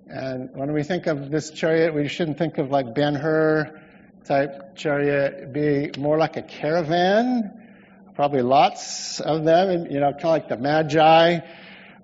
And 0.08 0.52
when 0.54 0.72
we 0.72 0.84
think 0.84 1.08
of 1.08 1.32
this 1.32 1.50
chariot, 1.50 1.96
we 1.96 2.08
shouldn't 2.08 2.38
think 2.38 2.60
of 2.60 2.70
like 2.70 2.94
Ben 2.94 3.16
Hur 3.16 3.82
type 4.24 4.76
chariot. 4.76 5.52
Be 5.52 5.92
more 5.98 6.20
like 6.20 6.38
a 6.38 6.44
caravan, 6.44 7.74
probably 8.14 8.44
lots 8.44 9.20
of 9.20 9.44
them, 9.44 9.70
and, 9.70 9.92
you 9.92 10.00
know, 10.00 10.12
kind 10.12 10.26
of 10.26 10.30
like 10.30 10.48
the 10.48 10.58
Magi 10.58 11.40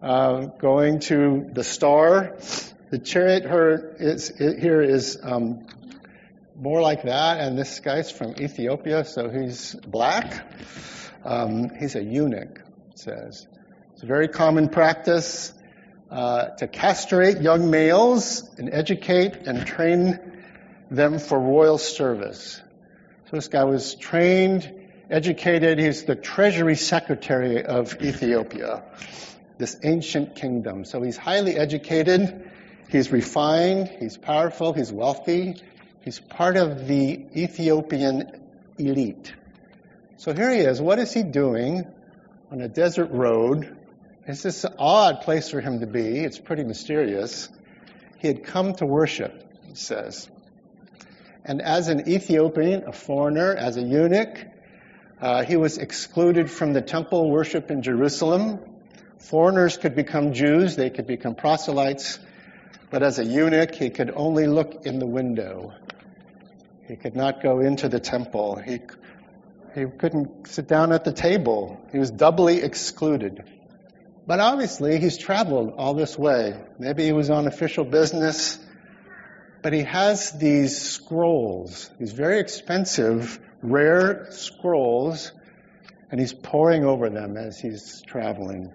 uh, 0.01 0.45
going 0.45 0.99
to 1.01 1.47
the 1.53 1.63
star. 1.63 2.37
The 2.89 2.97
chariot 2.97 3.43
here 3.43 3.95
is, 3.99 4.29
here 4.35 4.81
is 4.81 5.19
um, 5.21 5.67
more 6.55 6.81
like 6.81 7.03
that, 7.03 7.39
and 7.39 7.57
this 7.57 7.79
guy's 7.79 8.11
from 8.11 8.35
Ethiopia, 8.39 9.05
so 9.05 9.29
he's 9.29 9.75
black. 9.75 10.45
Um, 11.23 11.69
he's 11.69 11.95
a 11.95 12.03
eunuch, 12.03 12.61
says. 12.95 13.47
It's 13.93 14.03
a 14.03 14.05
very 14.05 14.27
common 14.27 14.69
practice 14.69 15.53
uh, 16.09 16.49
to 16.57 16.67
castrate 16.67 17.41
young 17.41 17.69
males 17.69 18.49
and 18.57 18.73
educate 18.73 19.35
and 19.47 19.65
train 19.65 20.19
them 20.89 21.19
for 21.19 21.39
royal 21.39 21.77
service. 21.77 22.61
So 23.29 23.37
this 23.37 23.47
guy 23.47 23.63
was 23.63 23.95
trained, 23.95 24.71
educated. 25.09 25.79
He's 25.79 26.03
the 26.03 26.15
treasury 26.15 26.75
secretary 26.75 27.63
of 27.63 28.01
Ethiopia 28.01 28.83
this 29.61 29.77
ancient 29.83 30.35
kingdom. 30.35 30.83
So 30.83 31.03
he's 31.03 31.15
highly 31.15 31.55
educated, 31.55 32.49
he's 32.89 33.11
refined, 33.11 33.89
he's 33.99 34.17
powerful, 34.17 34.73
he's 34.73 34.91
wealthy, 34.91 35.61
He's 36.01 36.19
part 36.19 36.57
of 36.57 36.87
the 36.87 37.25
Ethiopian 37.35 38.41
elite. 38.79 39.33
So 40.17 40.33
here 40.33 40.49
he 40.49 40.61
is. 40.61 40.81
What 40.81 40.97
is 40.97 41.13
he 41.13 41.21
doing 41.21 41.85
on 42.51 42.61
a 42.61 42.67
desert 42.67 43.11
road? 43.11 43.77
It's 44.25 44.41
this 44.41 44.65
odd 44.79 45.21
place 45.21 45.49
for 45.49 45.61
him 45.61 45.79
to 45.81 45.87
be. 45.87 46.19
It's 46.19 46.39
pretty 46.39 46.63
mysterious. 46.63 47.49
He 48.17 48.27
had 48.27 48.43
come 48.43 48.73
to 48.75 48.85
worship, 48.85 49.43
it 49.69 49.77
says. 49.77 50.27
And 51.45 51.61
as 51.61 51.87
an 51.87 52.07
Ethiopian, 52.07 52.83
a 52.87 52.93
foreigner, 52.93 53.53
as 53.53 53.77
a 53.77 53.81
eunuch, 53.81 54.45
uh, 55.19 55.43
he 55.43 55.55
was 55.55 55.77
excluded 55.77 56.49
from 56.49 56.73
the 56.73 56.81
temple 56.81 57.29
worship 57.29 57.69
in 57.69 57.83
Jerusalem. 57.83 58.59
Foreigners 59.19 59.77
could 59.77 59.95
become 59.95 60.33
Jews, 60.33 60.75
they 60.75 60.89
could 60.89 61.05
become 61.05 61.35
proselytes, 61.35 62.19
but 62.89 63.03
as 63.03 63.19
a 63.19 63.23
eunuch, 63.25 63.75
he 63.75 63.91
could 63.91 64.11
only 64.15 64.47
look 64.47 64.85
in 64.85 64.97
the 64.97 65.05
window. 65.05 65.73
He 66.91 66.97
could 66.97 67.15
not 67.15 67.41
go 67.41 67.61
into 67.61 67.87
the 67.87 68.01
temple. 68.01 68.57
He, 68.57 68.81
he 69.73 69.85
couldn't 69.85 70.47
sit 70.47 70.67
down 70.67 70.91
at 70.91 71.05
the 71.05 71.13
table. 71.13 71.79
He 71.93 71.99
was 71.99 72.11
doubly 72.11 72.61
excluded. 72.63 73.45
But 74.27 74.41
obviously, 74.41 74.99
he's 74.99 75.17
traveled 75.17 75.75
all 75.77 75.93
this 75.93 76.17
way. 76.17 76.61
Maybe 76.79 77.05
he 77.05 77.13
was 77.13 77.29
on 77.29 77.47
official 77.47 77.85
business, 77.85 78.59
but 79.63 79.71
he 79.71 79.83
has 79.83 80.33
these 80.33 80.81
scrolls, 80.81 81.89
these 81.97 82.11
very 82.11 82.39
expensive 82.41 83.39
rare 83.61 84.27
scrolls, 84.31 85.31
and 86.11 86.19
he's 86.19 86.33
poring 86.33 86.83
over 86.83 87.09
them 87.09 87.37
as 87.37 87.57
he's 87.57 88.01
traveling. 88.01 88.73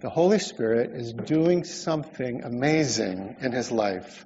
The 0.00 0.08
Holy 0.08 0.38
Spirit 0.38 0.92
is 0.92 1.12
doing 1.12 1.64
something 1.64 2.44
amazing 2.44 3.36
in 3.42 3.52
his 3.52 3.70
life. 3.70 4.24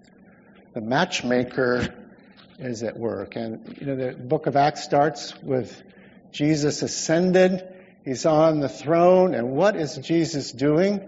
The 0.75 0.81
matchmaker 0.81 2.00
is 2.61 2.83
at 2.83 2.97
work. 2.97 3.37
And, 3.37 3.76
you 3.81 3.87
know, 3.87 3.97
the 3.97 4.12
book 4.12 4.47
of 4.47 4.57
Acts 4.57 4.85
starts 4.85 5.35
with 5.43 5.83
Jesus 6.33 6.83
ascended, 6.83 7.67
he's 8.05 8.26
on 8.26 8.61
the 8.61 8.69
throne, 8.69 9.35
and 9.35 9.52
what 9.52 9.76
is 9.76 9.97
Jesus 9.97 10.52
doing? 10.52 11.00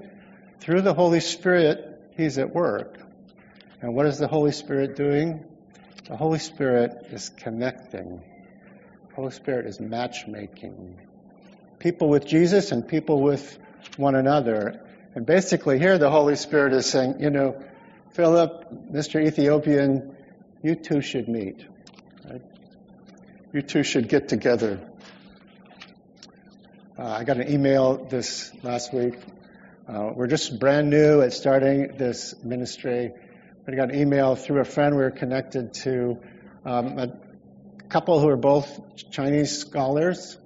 Through 0.60 0.82
the 0.82 0.94
Holy 0.94 1.20
Spirit, 1.20 2.00
he's 2.16 2.38
at 2.38 2.54
work. 2.54 2.98
And 3.80 3.94
what 3.94 4.06
is 4.06 4.18
the 4.18 4.28
Holy 4.28 4.52
Spirit 4.52 4.96
doing? 4.96 5.44
The 6.08 6.16
Holy 6.16 6.38
Spirit 6.38 7.06
is 7.10 7.28
connecting. 7.28 8.22
The 9.08 9.14
Holy 9.14 9.30
Spirit 9.30 9.66
is 9.66 9.80
matchmaking. 9.80 10.98
People 11.78 12.08
with 12.08 12.26
Jesus 12.26 12.72
and 12.72 12.86
people 12.86 13.20
with 13.20 13.58
one 13.96 14.14
another. 14.14 14.84
And 15.14 15.26
basically, 15.26 15.78
here 15.78 15.98
the 15.98 16.10
Holy 16.10 16.36
Spirit 16.36 16.72
is 16.72 16.86
saying, 16.86 17.16
you 17.20 17.30
know, 17.30 17.62
Philip, 18.12 18.92
Mr. 18.92 19.24
Ethiopian, 19.24 20.11
you 20.62 20.76
two 20.76 21.00
should 21.00 21.28
meet. 21.28 21.66
Right? 22.28 22.42
You 23.52 23.62
two 23.62 23.82
should 23.82 24.08
get 24.08 24.28
together. 24.28 24.80
Uh, 26.96 27.02
I 27.02 27.24
got 27.24 27.38
an 27.38 27.50
email 27.50 28.04
this 28.04 28.52
last 28.62 28.94
week. 28.94 29.14
Uh, 29.88 30.10
we're 30.14 30.28
just 30.28 30.60
brand 30.60 30.88
new 30.88 31.20
at 31.20 31.32
starting 31.32 31.96
this 31.96 32.34
ministry. 32.44 33.10
I 33.66 33.74
got 33.74 33.90
an 33.90 33.98
email 33.98 34.36
through 34.36 34.60
a 34.60 34.64
friend 34.64 34.94
we 34.94 35.02
were 35.02 35.10
connected 35.10 35.74
to. 35.74 36.18
Um, 36.64 36.98
a 36.98 37.08
couple 37.88 38.20
who 38.20 38.28
are 38.28 38.36
both 38.36 38.80
Chinese 39.10 39.58
scholars. 39.58 40.38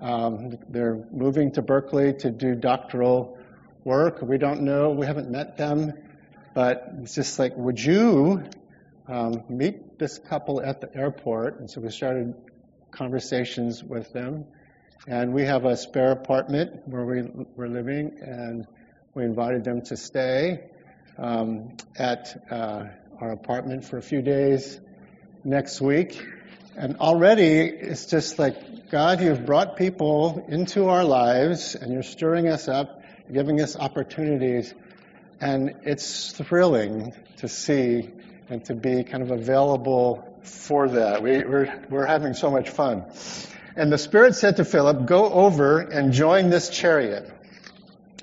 Um, 0.00 0.58
they're 0.68 1.04
moving 1.10 1.52
to 1.52 1.62
Berkeley 1.62 2.14
to 2.20 2.30
do 2.30 2.54
doctoral 2.54 3.36
work. 3.82 4.22
We 4.22 4.38
don't 4.38 4.62
know, 4.62 4.90
we 4.90 5.06
haven't 5.06 5.30
met 5.30 5.56
them, 5.56 5.94
but 6.54 6.90
it's 7.00 7.16
just 7.16 7.38
like, 7.40 7.56
would 7.56 7.82
you 7.82 8.44
um, 9.08 9.42
meet 9.48 9.98
this 9.98 10.18
couple 10.18 10.60
at 10.60 10.80
the 10.80 10.94
airport? 10.94 11.60
And 11.60 11.70
so 11.70 11.80
we 11.80 11.90
started 11.90 12.34
conversations 12.90 13.82
with 13.82 14.12
them. 14.12 14.44
And 15.06 15.32
we 15.32 15.44
have 15.44 15.64
a 15.64 15.76
spare 15.76 16.12
apartment 16.12 16.86
where 16.86 17.04
we, 17.04 17.22
we're 17.56 17.68
living, 17.68 18.18
and 18.20 18.66
we 19.14 19.24
invited 19.24 19.64
them 19.64 19.82
to 19.82 19.96
stay 19.96 20.64
um, 21.16 21.76
at 21.96 22.46
uh, 22.50 22.84
our 23.20 23.32
apartment 23.32 23.84
for 23.84 23.96
a 23.96 24.02
few 24.02 24.22
days 24.22 24.80
next 25.44 25.80
week. 25.80 26.22
And 26.76 26.96
already 26.98 27.60
it's 27.62 28.06
just 28.06 28.38
like, 28.38 28.90
God, 28.90 29.20
you've 29.20 29.44
brought 29.44 29.76
people 29.76 30.44
into 30.48 30.88
our 30.88 31.04
lives 31.04 31.74
and 31.74 31.92
you're 31.92 32.02
stirring 32.02 32.48
us 32.48 32.68
up, 32.68 33.02
giving 33.32 33.60
us 33.60 33.76
opportunities. 33.76 34.72
And 35.40 35.74
it's 35.82 36.32
thrilling 36.32 37.14
to 37.38 37.48
see 37.48 38.10
and 38.48 38.64
to 38.64 38.74
be 38.74 39.04
kind 39.04 39.22
of 39.22 39.30
available 39.30 40.40
for 40.42 40.88
that. 40.88 41.22
We, 41.22 41.44
we're, 41.44 41.84
we're 41.90 42.06
having 42.06 42.34
so 42.34 42.50
much 42.50 42.70
fun. 42.70 43.04
And 43.76 43.92
the 43.92 43.98
Spirit 43.98 44.34
said 44.34 44.56
to 44.56 44.64
Philip, 44.64 45.06
Go 45.06 45.30
over 45.30 45.80
and 45.80 46.12
join 46.12 46.50
this 46.50 46.68
chariot. 46.68 47.30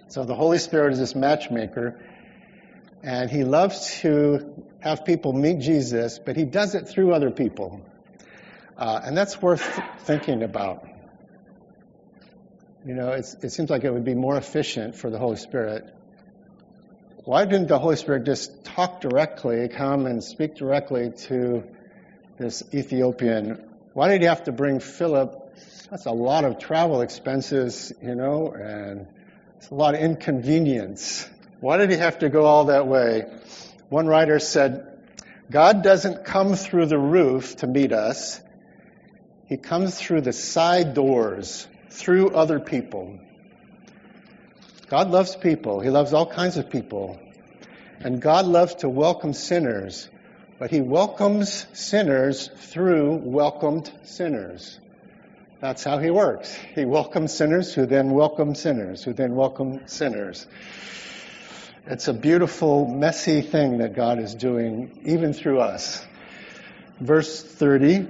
So 0.10 0.26
the 0.26 0.36
Holy 0.36 0.58
Spirit 0.58 0.94
is 0.94 1.00
this 1.00 1.16
matchmaker, 1.16 2.00
and 3.04 3.30
he 3.30 3.44
loves 3.44 4.00
to 4.02 4.64
have 4.80 5.06
people 5.06 5.34
meet 5.34 5.60
Jesus, 5.60 6.20
but 6.20 6.36
he 6.36 6.46
does 6.46 6.76
it 6.76 6.88
through 6.88 7.14
other 7.14 7.32
people. 7.32 7.82
Uh, 8.78 9.02
and 9.04 9.18
that's 9.18 9.42
worth 9.42 9.64
thinking 10.00 10.44
about. 10.44 10.88
You 12.86 12.94
know, 12.94 13.12
it 13.12 13.52
seems 13.52 13.70
like 13.70 13.84
it 13.84 13.92
would 13.92 14.04
be 14.04 14.14
more 14.14 14.38
efficient 14.38 14.96
for 14.96 15.10
the 15.10 15.18
Holy 15.18 15.38
Spirit. 15.38 15.92
Why 17.26 17.46
didn't 17.46 17.70
the 17.70 17.80
Holy 17.80 17.96
Spirit 17.96 18.24
just 18.26 18.64
talk 18.64 19.02
directly, 19.02 19.68
come 19.68 20.06
and 20.06 20.24
speak 20.24 20.58
directly 20.58 21.10
to 21.26 21.64
this 22.38 22.62
Ethiopian? 22.72 23.68
Why 23.94 24.10
did 24.10 24.22
he 24.22 24.28
have 24.28 24.44
to 24.44 24.52
bring 24.52 24.80
Philip? 24.80 25.56
That's 25.90 26.06
a 26.06 26.12
lot 26.12 26.46
of 26.46 26.60
travel 26.60 27.02
expenses, 27.02 27.92
you 28.00 28.14
know, 28.14 28.52
and 28.52 29.08
it's 29.58 29.72
a 29.72 29.74
lot 29.74 29.96
of 29.96 30.02
inconvenience. 30.02 31.28
Why 31.62 31.78
did 31.78 31.90
he 31.90 31.98
have 31.98 32.20
to 32.20 32.30
go 32.30 32.46
all 32.46 32.66
that 32.66 32.86
way? 32.86 33.24
One 33.90 34.06
writer 34.06 34.38
said, 34.38 34.86
God 35.50 35.82
doesn't 35.82 36.26
come 36.26 36.54
through 36.54 36.86
the 36.86 37.00
roof 37.00 37.56
to 37.58 37.66
meet 37.66 37.92
us. 37.92 38.40
He 39.48 39.58
comes 39.58 40.00
through 40.00 40.22
the 40.22 40.34
side 40.34 40.94
doors, 40.94 41.68
through 41.90 42.36
other 42.36 42.60
people. 42.60 43.20
God 44.88 45.10
loves 45.10 45.36
people. 45.36 45.80
He 45.80 45.90
loves 45.90 46.14
all 46.14 46.26
kinds 46.26 46.58
of 46.58 46.70
people. 46.70 47.20
And 48.00 48.22
God 48.22 48.46
loves 48.46 48.76
to 48.76 48.90
welcome 48.90 49.34
sinners, 49.34 50.10
but 50.60 50.70
He 50.70 50.82
welcomes 50.82 51.66
sinners 51.74 52.50
through 52.56 53.16
welcomed 53.24 53.92
sinners. 54.04 54.80
That's 55.60 55.84
how 55.84 55.98
He 55.98 56.12
works. 56.12 56.54
He 56.76 56.86
welcomes 56.86 57.34
sinners 57.34 57.74
who 57.74 57.86
then 57.86 58.12
welcome 58.12 58.54
sinners, 58.54 59.04
who 59.04 59.14
then 59.14 59.36
welcome 59.36 59.88
sinners. 59.88 60.46
It's 61.88 62.08
a 62.08 62.14
beautiful, 62.14 62.88
messy 62.88 63.42
thing 63.42 63.78
that 63.80 63.96
God 63.96 64.20
is 64.20 64.36
doing, 64.36 65.02
even 65.06 65.34
through 65.34 65.60
us. 65.62 66.06
Verse 67.00 67.44
30 67.44 68.08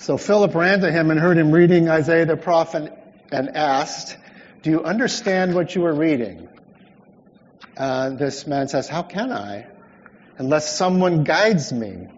so 0.00 0.16
Philip 0.16 0.54
ran 0.54 0.80
to 0.80 0.90
him 0.90 1.10
and 1.10 1.20
heard 1.20 1.36
him 1.36 1.52
reading 1.52 1.90
Isaiah 1.90 2.24
the 2.24 2.36
prophet 2.36 2.90
and 3.30 3.54
asked, 3.54 4.16
Do 4.62 4.70
you 4.70 4.84
understand 4.84 5.54
what 5.54 5.74
you 5.74 5.86
are 5.86 5.94
reading? 5.94 6.48
Uh, 7.76 8.10
this 8.10 8.46
man 8.46 8.68
says, 8.68 8.88
How 8.88 9.02
can 9.02 9.32
I? 9.32 9.66
Unless 10.36 10.76
someone 10.76 11.24
guides 11.24 11.72
me. 11.72 12.08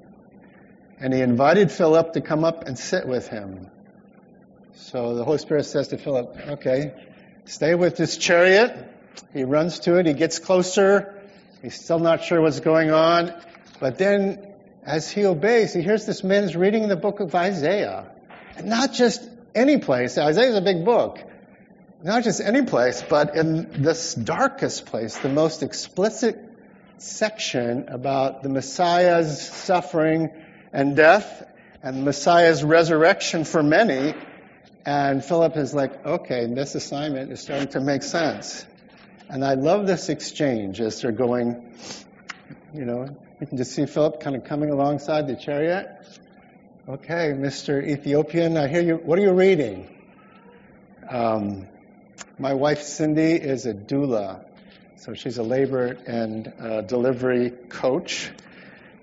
And 0.98 1.14
he 1.14 1.20
invited 1.20 1.70
Philip 1.70 2.14
to 2.14 2.20
come 2.20 2.44
up 2.44 2.66
and 2.66 2.76
sit 2.76 3.06
with 3.06 3.28
him. 3.28 3.70
So 4.74 5.14
the 5.14 5.24
Holy 5.24 5.38
Spirit 5.38 5.66
says 5.66 5.88
to 5.88 5.98
Philip, 5.98 6.36
Okay, 6.48 6.92
stay 7.44 7.76
with 7.76 7.96
this 7.96 8.16
chariot. 8.16 8.88
He 9.32 9.44
runs 9.44 9.80
to 9.80 9.98
it, 9.98 10.06
he 10.06 10.14
gets 10.14 10.40
closer. 10.40 11.22
He's 11.62 11.80
still 11.80 12.00
not 12.00 12.24
sure 12.24 12.40
what's 12.40 12.60
going 12.60 12.90
on. 12.90 13.32
But 13.78 13.98
then 13.98 14.52
as 14.84 15.08
he 15.08 15.26
obeys, 15.26 15.72
he 15.72 15.80
hears 15.82 16.06
this 16.06 16.24
man's 16.24 16.56
reading 16.56 16.88
the 16.88 16.96
book 16.96 17.20
of 17.20 17.32
Isaiah. 17.36 18.10
And 18.56 18.66
not 18.66 18.92
just 18.92 19.28
any 19.54 19.78
place. 19.78 20.18
Isaiah 20.18 20.48
is 20.48 20.56
a 20.56 20.60
big 20.60 20.84
book. 20.84 21.20
Not 22.04 22.24
just 22.24 22.40
any 22.40 22.62
place, 22.62 23.00
but 23.08 23.36
in 23.36 23.80
this 23.82 24.12
darkest 24.14 24.86
place, 24.86 25.18
the 25.18 25.28
most 25.28 25.62
explicit 25.62 26.36
section 26.98 27.88
about 27.88 28.42
the 28.42 28.48
Messiah's 28.48 29.48
suffering 29.48 30.30
and 30.72 30.96
death 30.96 31.48
and 31.80 31.98
the 31.98 32.02
Messiah's 32.02 32.64
resurrection 32.64 33.44
for 33.44 33.62
many. 33.62 34.14
And 34.84 35.24
Philip 35.24 35.56
is 35.56 35.74
like, 35.74 36.04
okay, 36.04 36.46
this 36.46 36.74
assignment 36.74 37.30
is 37.30 37.40
starting 37.40 37.68
to 37.68 37.80
make 37.80 38.02
sense. 38.02 38.66
And 39.28 39.44
I 39.44 39.54
love 39.54 39.86
this 39.86 40.08
exchange 40.08 40.80
as 40.80 41.00
they're 41.02 41.12
going, 41.12 41.72
you 42.74 42.84
know, 42.84 43.16
you 43.40 43.46
can 43.46 43.56
just 43.56 43.72
see 43.72 43.86
Philip 43.86 44.18
kind 44.18 44.34
of 44.34 44.42
coming 44.42 44.70
alongside 44.70 45.28
the 45.28 45.36
chariot. 45.36 45.88
Okay, 46.88 47.32
Mr. 47.32 47.80
Ethiopian, 47.86 48.56
I 48.56 48.66
hear 48.66 48.82
you. 48.82 48.96
What 48.96 49.20
are 49.20 49.22
you 49.22 49.32
reading? 49.32 49.88
Um, 51.08 51.68
my 52.38 52.54
wife 52.54 52.82
Cindy 52.82 53.32
is 53.32 53.66
a 53.66 53.74
doula, 53.74 54.44
so 54.96 55.14
she's 55.14 55.38
a 55.38 55.42
labor 55.42 55.98
and 56.06 56.52
uh, 56.60 56.80
delivery 56.82 57.50
coach. 57.50 58.30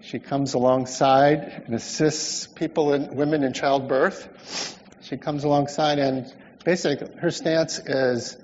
She 0.01 0.19
comes 0.19 0.53
alongside 0.53 1.63
and 1.65 1.75
assists 1.75 2.47
people 2.47 2.93
and 2.93 3.15
women 3.15 3.43
in 3.43 3.53
childbirth. 3.53 4.77
She 5.01 5.17
comes 5.17 5.43
alongside 5.43 5.99
and 5.99 6.33
basically 6.63 7.07
her 7.19 7.31
stance 7.31 7.79
is 7.79 8.37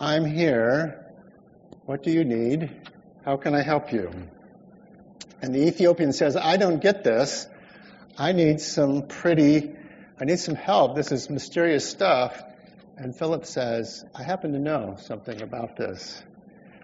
I'm 0.00 0.24
here. 0.24 1.06
What 1.86 2.02
do 2.02 2.10
you 2.10 2.24
need? 2.24 2.70
How 3.24 3.36
can 3.36 3.54
I 3.54 3.62
help 3.62 3.92
you? 3.92 4.10
And 5.42 5.54
the 5.54 5.66
Ethiopian 5.66 6.12
says, 6.12 6.36
I 6.36 6.56
don't 6.56 6.80
get 6.80 7.04
this. 7.04 7.46
I 8.16 8.32
need 8.32 8.60
some 8.60 9.06
pretty, 9.06 9.74
I 10.20 10.24
need 10.24 10.38
some 10.38 10.54
help. 10.54 10.96
This 10.96 11.12
is 11.12 11.30
mysterious 11.30 11.88
stuff. 11.88 12.42
And 13.00 13.14
Philip 13.14 13.46
says, 13.46 14.04
I 14.12 14.24
happen 14.24 14.52
to 14.54 14.58
know 14.58 14.96
something 14.98 15.40
about 15.40 15.76
this. 15.76 16.20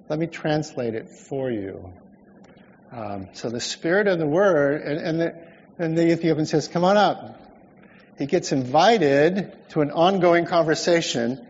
Let 0.09 0.21
me 0.21 0.29
translate 0.29 0.95
it 0.95 1.09
for 1.09 1.51
you. 1.51 1.93
Um, 2.93 3.31
so 3.33 3.51
the 3.51 3.59
spirit 3.59 4.07
of 4.07 4.21
the 4.21 4.27
word, 4.27 4.83
and, 4.83 5.01
and, 5.01 5.21
the, 5.21 5.35
and 5.77 5.99
the 5.99 6.13
Ethiopian 6.13 6.47
says, 6.47 6.69
Come 6.69 6.85
on 6.85 6.97
up. 6.97 7.41
He 8.17 8.27
gets 8.27 8.53
invited 8.53 9.57
to 9.71 9.81
an 9.81 9.91
ongoing 9.91 10.47
conversation, 10.47 11.45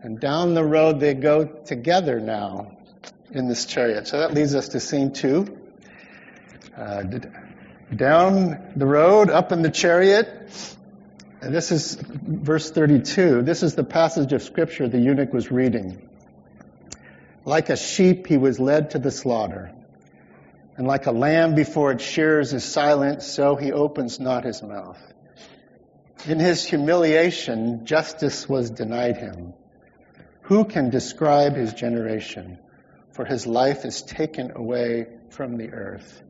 and 0.00 0.20
down 0.20 0.54
the 0.54 0.64
road 0.64 1.00
they 1.00 1.14
go 1.14 1.44
together 1.44 2.20
now 2.20 2.78
in 3.32 3.48
this 3.48 3.66
chariot. 3.66 4.06
So 4.06 4.20
that 4.20 4.32
leads 4.32 4.54
us 4.54 4.68
to 4.68 4.80
scene 4.80 5.12
two. 5.12 5.58
Uh, 6.76 7.02
down 7.96 8.74
the 8.76 8.86
road, 8.86 9.28
up 9.28 9.50
in 9.50 9.62
the 9.62 9.72
chariot, 9.72 10.77
and 11.40 11.54
this 11.54 11.70
is 11.70 11.96
verse 12.02 12.70
32. 12.70 13.42
This 13.42 13.62
is 13.62 13.74
the 13.74 13.84
passage 13.84 14.32
of 14.32 14.42
scripture 14.42 14.88
the 14.88 14.98
eunuch 14.98 15.32
was 15.32 15.50
reading. 15.50 16.08
Like 17.44 17.70
a 17.70 17.76
sheep, 17.76 18.26
he 18.26 18.36
was 18.36 18.58
led 18.58 18.90
to 18.90 18.98
the 18.98 19.10
slaughter. 19.10 19.72
And 20.76 20.86
like 20.86 21.06
a 21.06 21.12
lamb 21.12 21.54
before 21.54 21.92
its 21.92 22.04
shears 22.04 22.52
is 22.52 22.64
silent, 22.64 23.22
so 23.22 23.56
he 23.56 23.72
opens 23.72 24.20
not 24.20 24.44
his 24.44 24.62
mouth. 24.62 25.00
In 26.26 26.40
his 26.40 26.64
humiliation, 26.64 27.86
justice 27.86 28.48
was 28.48 28.70
denied 28.70 29.16
him. 29.16 29.54
Who 30.42 30.64
can 30.64 30.90
describe 30.90 31.54
his 31.54 31.72
generation? 31.72 32.58
For 33.12 33.24
his 33.24 33.46
life 33.46 33.84
is 33.84 34.02
taken 34.02 34.52
away 34.56 35.06
from 35.30 35.56
the 35.56 35.70
earth. 35.70 36.22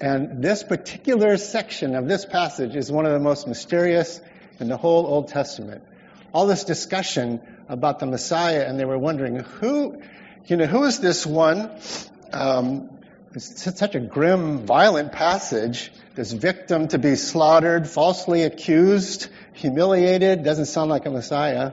And 0.00 0.42
this 0.42 0.62
particular 0.62 1.36
section 1.36 1.94
of 1.94 2.08
this 2.08 2.24
passage 2.24 2.74
is 2.74 2.90
one 2.90 3.04
of 3.04 3.12
the 3.12 3.20
most 3.20 3.46
mysterious 3.46 4.20
in 4.58 4.68
the 4.68 4.76
whole 4.78 5.06
Old 5.06 5.28
Testament. 5.28 5.82
All 6.32 6.46
this 6.46 6.64
discussion 6.64 7.40
about 7.68 7.98
the 7.98 8.06
Messiah, 8.06 8.64
and 8.66 8.80
they 8.80 8.84
were 8.86 8.98
wondering 8.98 9.40
who, 9.40 10.00
you 10.46 10.56
know, 10.56 10.66
who 10.66 10.84
is 10.84 11.00
this 11.00 11.26
one? 11.26 11.70
Um, 12.32 12.88
it's 13.34 13.62
such 13.78 13.94
a 13.94 14.00
grim, 14.00 14.66
violent 14.66 15.12
passage. 15.12 15.92
This 16.14 16.32
victim 16.32 16.88
to 16.88 16.98
be 16.98 17.14
slaughtered, 17.14 17.88
falsely 17.88 18.42
accused, 18.42 19.28
humiliated, 19.52 20.42
doesn't 20.44 20.66
sound 20.66 20.90
like 20.90 21.06
a 21.06 21.10
Messiah. 21.10 21.72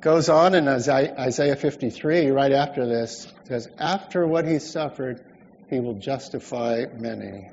Goes 0.00 0.28
on 0.28 0.54
in 0.54 0.68
Isaiah 0.68 1.56
53, 1.56 2.30
right 2.30 2.52
after 2.52 2.86
this, 2.86 3.32
says, 3.44 3.68
After 3.78 4.26
what 4.26 4.46
he 4.46 4.58
suffered, 4.58 5.24
he 5.68 5.80
will 5.80 5.94
justify 5.94 6.84
many. 6.96 7.50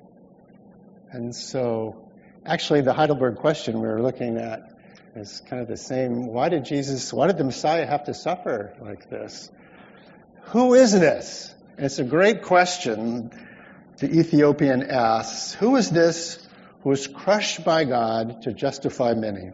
And 1.12 1.36
so, 1.36 2.10
actually, 2.46 2.82
the 2.82 2.94
Heidelberg 2.94 3.38
question 3.38 3.82
we 3.82 3.88
were 3.88 4.02
looking 4.02 4.38
at 4.38 4.70
is 5.16 5.42
kind 5.48 5.62
of 5.62 5.68
the 5.68 5.78
same. 5.78 6.28
Why 6.28 6.50
did 6.50 6.66
Jesus, 6.66 7.12
why 7.14 7.28
did 7.28 7.38
the 7.38 7.44
Messiah 7.44 7.86
have 7.86 8.06
to 8.06 8.14
suffer 8.14 8.76
like 8.82 9.10
this? 9.10 9.52
Who 10.48 10.74
is 10.74 10.92
this? 10.92 11.54
And 11.78 11.86
it's 11.86 12.00
a 12.00 12.04
great 12.04 12.44
question 12.44 13.32
the 13.98 14.20
Ethiopian 14.20 14.90
asks. 14.90 15.54
Who 15.54 15.76
is 15.76 15.90
this 15.90 16.40
who 16.82 16.92
is 16.92 17.08
crushed 17.08 17.64
by 17.64 17.86
God 17.86 18.42
to 18.44 18.54
justify 18.54 19.14
many? 19.14 19.52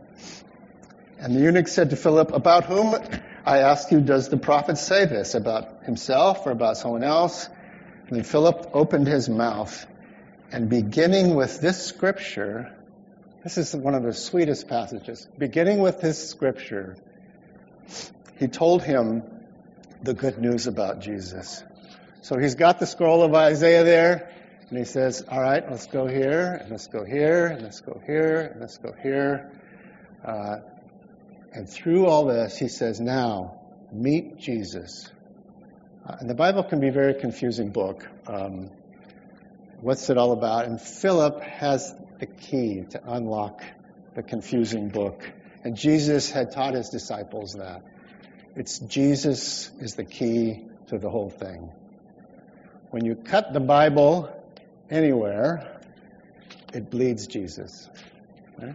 And 1.19 1.35
the 1.35 1.41
eunuch 1.41 1.67
said 1.67 1.89
to 1.91 1.95
Philip, 1.95 2.31
About 2.31 2.63
whom, 2.65 2.95
I 3.45 3.59
ask 3.59 3.91
you, 3.91 3.99
does 3.99 4.29
the 4.29 4.37
prophet 4.37 4.77
say 4.77 5.05
this? 5.05 5.35
About 5.35 5.83
himself 5.83 6.45
or 6.45 6.51
about 6.51 6.77
someone 6.77 7.03
else? 7.03 7.49
And 8.09 8.25
Philip 8.25 8.71
opened 8.73 9.07
his 9.07 9.29
mouth, 9.29 9.85
and 10.51 10.67
beginning 10.67 11.35
with 11.35 11.61
this 11.61 11.85
scripture, 11.85 12.75
this 13.43 13.57
is 13.57 13.75
one 13.75 13.93
of 13.93 14.01
the 14.01 14.13
sweetest 14.13 14.67
passages. 14.67 15.27
Beginning 15.37 15.79
with 15.79 16.01
this 16.01 16.29
scripture, 16.29 16.97
he 18.39 18.47
told 18.47 18.81
him 18.81 19.21
the 20.01 20.15
good 20.15 20.39
news 20.39 20.65
about 20.65 21.01
Jesus. 21.01 21.63
So 22.21 22.39
he's 22.39 22.55
got 22.55 22.79
the 22.79 22.87
scroll 22.87 23.21
of 23.21 23.33
Isaiah 23.35 23.83
there, 23.83 24.31
and 24.69 24.77
he 24.77 24.85
says, 24.85 25.23
All 25.29 25.39
right, 25.39 25.63
let's 25.69 25.85
go 25.85 26.07
here, 26.07 26.57
and 26.61 26.71
let's 26.71 26.87
go 26.87 27.05
here, 27.05 27.45
and 27.47 27.61
let's 27.61 27.81
go 27.81 28.01
here, 28.05 28.49
and 28.51 28.59
let's 28.59 28.77
go 28.79 28.91
here. 29.03 29.51
Uh, 30.25 30.57
and 31.53 31.69
through 31.69 32.07
all 32.07 32.25
this, 32.25 32.57
he 32.57 32.69
says, 32.69 32.99
Now, 32.99 33.59
meet 33.91 34.37
Jesus. 34.37 35.11
Uh, 36.05 36.15
and 36.19 36.29
the 36.29 36.35
Bible 36.35 36.63
can 36.63 36.79
be 36.79 36.87
a 36.87 36.91
very 36.91 37.13
confusing 37.13 37.71
book. 37.71 38.07
Um, 38.27 38.71
what's 39.81 40.09
it 40.09 40.17
all 40.17 40.31
about? 40.31 40.65
And 40.65 40.81
Philip 40.81 41.41
has 41.41 41.93
the 42.19 42.25
key 42.25 42.85
to 42.91 43.01
unlock 43.05 43.63
the 44.15 44.23
confusing 44.23 44.89
book. 44.89 45.29
And 45.63 45.75
Jesus 45.75 46.31
had 46.31 46.51
taught 46.51 46.73
his 46.73 46.89
disciples 46.89 47.53
that. 47.53 47.83
It's 48.55 48.79
Jesus 48.79 49.71
is 49.79 49.95
the 49.95 50.05
key 50.05 50.65
to 50.87 50.97
the 50.97 51.09
whole 51.09 51.29
thing. 51.29 51.71
When 52.91 53.05
you 53.05 53.15
cut 53.15 53.53
the 53.53 53.59
Bible 53.59 54.29
anywhere, 54.89 55.79
it 56.73 56.89
bleeds 56.89 57.27
Jesus. 57.27 57.87
Right? 58.57 58.73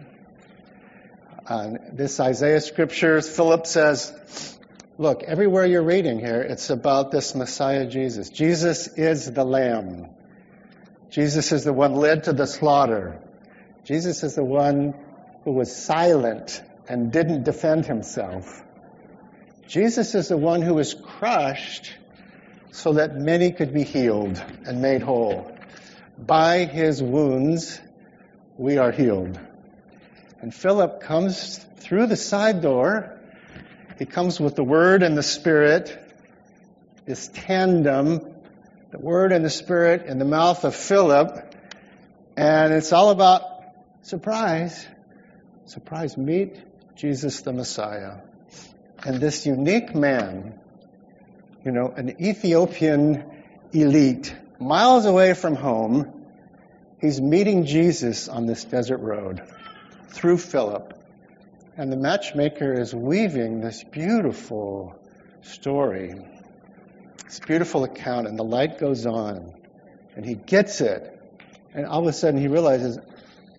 Uh, 1.47 1.71
this 1.91 2.19
Isaiah 2.19 2.61
scripture, 2.61 3.21
Philip 3.21 3.67
says, 3.67 4.54
Look, 4.97 5.23
everywhere 5.23 5.65
you're 5.65 5.83
reading 5.83 6.19
here, 6.19 6.41
it's 6.41 6.69
about 6.69 7.11
this 7.11 7.35
Messiah 7.35 7.85
Jesus. 7.85 8.29
Jesus 8.29 8.87
is 8.87 9.29
the 9.29 9.43
Lamb. 9.43 10.07
Jesus 11.09 11.51
is 11.51 11.65
the 11.65 11.73
one 11.73 11.95
led 11.95 12.23
to 12.25 12.33
the 12.33 12.47
slaughter. 12.47 13.19
Jesus 13.83 14.23
is 14.23 14.35
the 14.35 14.43
one 14.45 14.93
who 15.43 15.51
was 15.51 15.75
silent 15.75 16.63
and 16.87 17.11
didn't 17.11 17.43
defend 17.43 17.85
himself. 17.85 18.63
Jesus 19.67 20.15
is 20.15 20.29
the 20.29 20.37
one 20.37 20.61
who 20.61 20.75
was 20.75 20.93
crushed 20.93 21.93
so 22.71 22.93
that 22.93 23.17
many 23.17 23.51
could 23.51 23.73
be 23.73 23.83
healed 23.83 24.41
and 24.65 24.81
made 24.81 25.01
whole. 25.01 25.57
By 26.17 26.63
his 26.63 27.03
wounds, 27.03 27.81
we 28.57 28.77
are 28.77 28.93
healed. 28.93 29.37
And 30.39 30.55
Philip 30.55 31.01
comes 31.01 31.57
through 31.79 32.07
the 32.07 32.15
side 32.15 32.61
door 32.61 33.14
he 33.97 34.05
comes 34.05 34.39
with 34.39 34.55
the 34.55 34.63
Word 34.63 35.03
and 35.03 35.17
the 35.17 35.23
Spirit, 35.23 35.97
this 37.05 37.29
tandem, 37.33 38.33
the 38.91 38.99
Word 38.99 39.31
and 39.31 39.43
the 39.43 39.49
Spirit 39.49 40.05
in 40.05 40.19
the 40.19 40.25
mouth 40.25 40.63
of 40.65 40.75
Philip, 40.75 41.53
and 42.35 42.73
it's 42.73 42.91
all 42.91 43.09
about 43.09 43.43
surprise. 44.01 44.85
Surprise, 45.65 46.17
meet 46.17 46.57
Jesus 46.95 47.41
the 47.41 47.53
Messiah. 47.53 48.17
And 49.03 49.19
this 49.19 49.45
unique 49.45 49.95
man, 49.95 50.59
you 51.63 51.71
know, 51.71 51.93
an 51.95 52.21
Ethiopian 52.21 53.23
elite, 53.71 54.35
miles 54.59 55.05
away 55.05 55.33
from 55.33 55.55
home, 55.55 56.25
he's 56.99 57.21
meeting 57.21 57.65
Jesus 57.65 58.27
on 58.27 58.45
this 58.45 58.63
desert 58.63 58.99
road 58.99 59.41
through 60.09 60.37
Philip. 60.37 60.94
And 61.77 61.91
the 61.91 61.97
matchmaker 61.97 62.73
is 62.73 62.95
weaving 62.95 63.59
this 63.59 63.83
beautiful 63.83 64.95
story, 65.41 66.15
this 67.25 67.41
beautiful 67.41 67.83
account, 67.83 68.27
and 68.27 68.39
the 68.39 68.45
light 68.45 68.79
goes 68.79 69.05
on, 69.05 69.53
and 70.15 70.25
he 70.25 70.35
gets 70.35 70.79
it. 70.79 71.11
And 71.73 71.85
all 71.85 71.99
of 71.99 72.07
a 72.07 72.13
sudden 72.13 72.39
he 72.39 72.47
realizes 72.47 72.97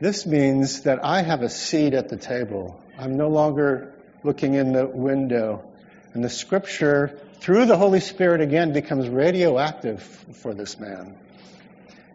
this 0.01 0.25
means 0.25 0.83
that 0.83 1.05
I 1.05 1.21
have 1.21 1.43
a 1.43 1.51
seat 1.51 1.93
at 1.93 2.09
the 2.09 2.17
table. 2.17 2.81
I'm 2.99 3.19
no 3.19 3.29
longer 3.29 3.93
looking 4.25 4.55
in 4.55 4.73
the 4.73 4.87
window. 4.87 5.71
And 6.15 6.25
the 6.25 6.31
scripture, 6.31 7.21
through 7.41 7.67
the 7.67 7.77
Holy 7.77 8.01
Spirit 8.01 8.41
again, 8.41 8.73
becomes 8.73 9.11
radioactive 9.11 10.03
for 10.03 10.55
this 10.55 10.81
man. 10.81 11.19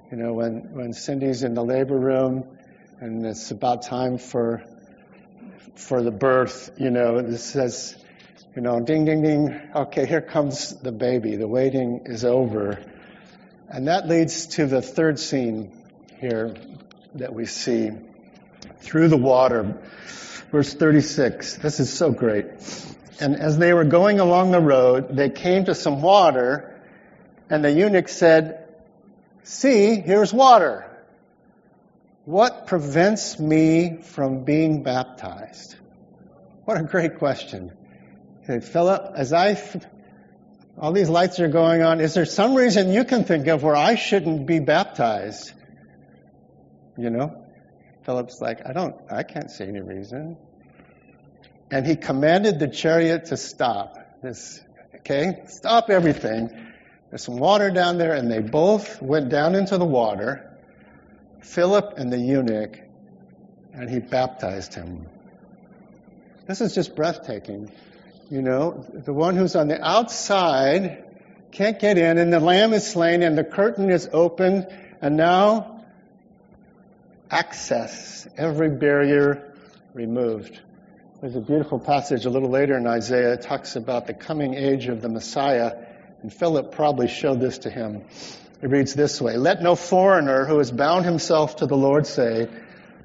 You 0.10 0.18
know, 0.18 0.34
when, 0.34 0.74
when 0.74 0.94
Cindy's 0.94 1.44
in 1.44 1.54
the 1.54 1.64
labor 1.64 1.98
room 1.98 2.58
and 3.00 3.24
it's 3.24 3.52
about 3.52 3.84
time 3.84 4.18
for 4.18 4.64
for 5.76 6.02
the 6.02 6.12
birth, 6.12 6.72
you 6.78 6.90
know, 6.90 7.18
it 7.18 7.38
says, 7.38 7.96
you 8.56 8.62
know, 8.62 8.80
ding, 8.80 9.06
ding, 9.06 9.22
ding, 9.22 9.62
okay, 9.76 10.06
here 10.06 10.22
comes 10.22 10.76
the 10.82 10.92
baby. 10.92 11.36
The 11.36 11.48
waiting 11.48 12.02
is 12.06 12.26
over. 12.26 12.84
And 13.70 13.88
that 13.88 14.08
leads 14.08 14.48
to 14.48 14.66
the 14.66 14.82
third 14.82 15.20
scene 15.20 15.72
here 16.20 16.54
that 17.16 17.34
we 17.34 17.46
see 17.46 17.92
through 18.80 19.08
the 19.08 19.18
water. 19.18 19.82
Verse 20.52 20.74
36. 20.74 21.58
This 21.58 21.80
is 21.80 21.92
so 21.92 22.12
great. 22.12 22.46
And 23.22 23.36
as 23.38 23.58
they 23.58 23.74
were 23.74 23.86
going 23.86 24.20
along 24.20 24.52
the 24.52 24.60
road, 24.60 25.16
they 25.16 25.30
came 25.30 25.66
to 25.66 25.76
some 25.76 26.02
water, 26.02 26.82
and 27.50 27.64
the 27.64 27.72
eunuch 27.72 28.10
said, 28.10 28.68
See, 29.44 29.96
here's 29.96 30.34
water. 30.34 30.91
What 32.32 32.66
prevents 32.66 33.38
me 33.42 33.98
from 33.98 34.46
being 34.46 34.84
baptized? 34.84 35.76
What 36.64 36.80
a 36.80 36.84
great 36.84 37.18
question. 37.18 37.74
Philip, 38.48 39.12
as 39.18 39.34
I, 39.34 39.62
all 40.78 40.94
these 40.94 41.10
lights 41.10 41.42
are 41.42 41.50
going 41.50 41.82
on, 41.82 42.00
is 42.00 42.14
there 42.14 42.24
some 42.24 42.56
reason 42.56 42.94
you 42.94 43.04
can 43.04 43.26
think 43.26 43.48
of 43.48 43.64
where 43.64 43.76
I 43.76 43.96
shouldn't 43.96 44.48
be 44.48 44.60
baptized? 44.60 45.52
You 46.98 47.10
know? 47.10 47.46
Philip's 48.06 48.40
like, 48.40 48.66
I 48.66 48.72
don't, 48.72 48.96
I 49.12 49.24
can't 49.24 49.52
see 49.52 49.66
any 49.66 49.82
reason. 49.82 50.38
And 51.70 51.86
he 51.86 51.98
commanded 51.98 52.60
the 52.60 52.70
chariot 52.70 53.26
to 53.26 53.36
stop. 53.36 53.98
This, 54.24 54.64
okay? 54.96 55.44
Stop 55.48 55.90
everything. 55.90 56.50
There's 57.10 57.26
some 57.26 57.40
water 57.40 57.72
down 57.72 57.98
there, 57.98 58.14
and 58.14 58.32
they 58.32 58.40
both 58.40 59.02
went 59.02 59.28
down 59.28 59.54
into 59.54 59.78
the 59.78 59.86
water. 59.86 60.48
Philip 61.42 61.96
and 61.98 62.12
the 62.12 62.18
eunuch, 62.18 62.80
and 63.74 63.90
he 63.90 64.00
baptized 64.00 64.74
him. 64.74 65.08
This 66.48 66.62
is 66.62 66.74
just 66.74 66.96
breathtaking. 66.96 67.72
You 68.30 68.42
know, 68.42 68.86
the 68.94 69.14
one 69.14 69.36
who's 69.36 69.56
on 69.56 69.68
the 69.68 69.84
outside 69.84 71.04
can't 71.52 71.80
get 71.80 71.98
in, 71.98 72.18
and 72.18 72.32
the 72.32 72.40
lamb 72.40 72.74
is 72.74 72.88
slain, 72.88 73.24
and 73.24 73.38
the 73.38 73.44
curtain 73.44 73.90
is 73.90 74.08
open, 74.14 74.66
and 75.02 75.18
now 75.18 75.84
access, 77.30 78.28
every 78.38 78.70
barrier 78.70 79.54
removed. 79.94 80.60
There's 81.22 81.36
a 81.36 81.42
beautiful 81.42 81.80
passage 81.80 82.26
a 82.26 82.30
little 82.30 82.50
later 82.50 82.78
in 82.78 82.88
Isaiah. 82.88 83.34
It 83.34 83.42
talks 83.42 83.76
about 83.76 84.08
the 84.08 84.14
coming 84.14 84.54
age 84.54 84.88
of 84.88 85.02
the 85.02 85.10
Messiah, 85.10 85.74
and 86.22 86.34
Philip 86.34 86.72
probably 86.72 87.08
showed 87.08 87.40
this 87.40 87.60
to 87.60 87.70
him. 87.70 88.04
It 88.62 88.70
reads 88.70 88.94
this 88.94 89.20
way 89.20 89.38
Let 89.38 89.62
no 89.62 89.76
foreigner 89.76 90.46
who 90.46 90.58
has 90.60 90.72
bound 90.72 91.06
himself 91.06 91.58
to 91.58 91.66
the 91.66 91.78
Lord 91.78 92.06
say, 92.06 92.48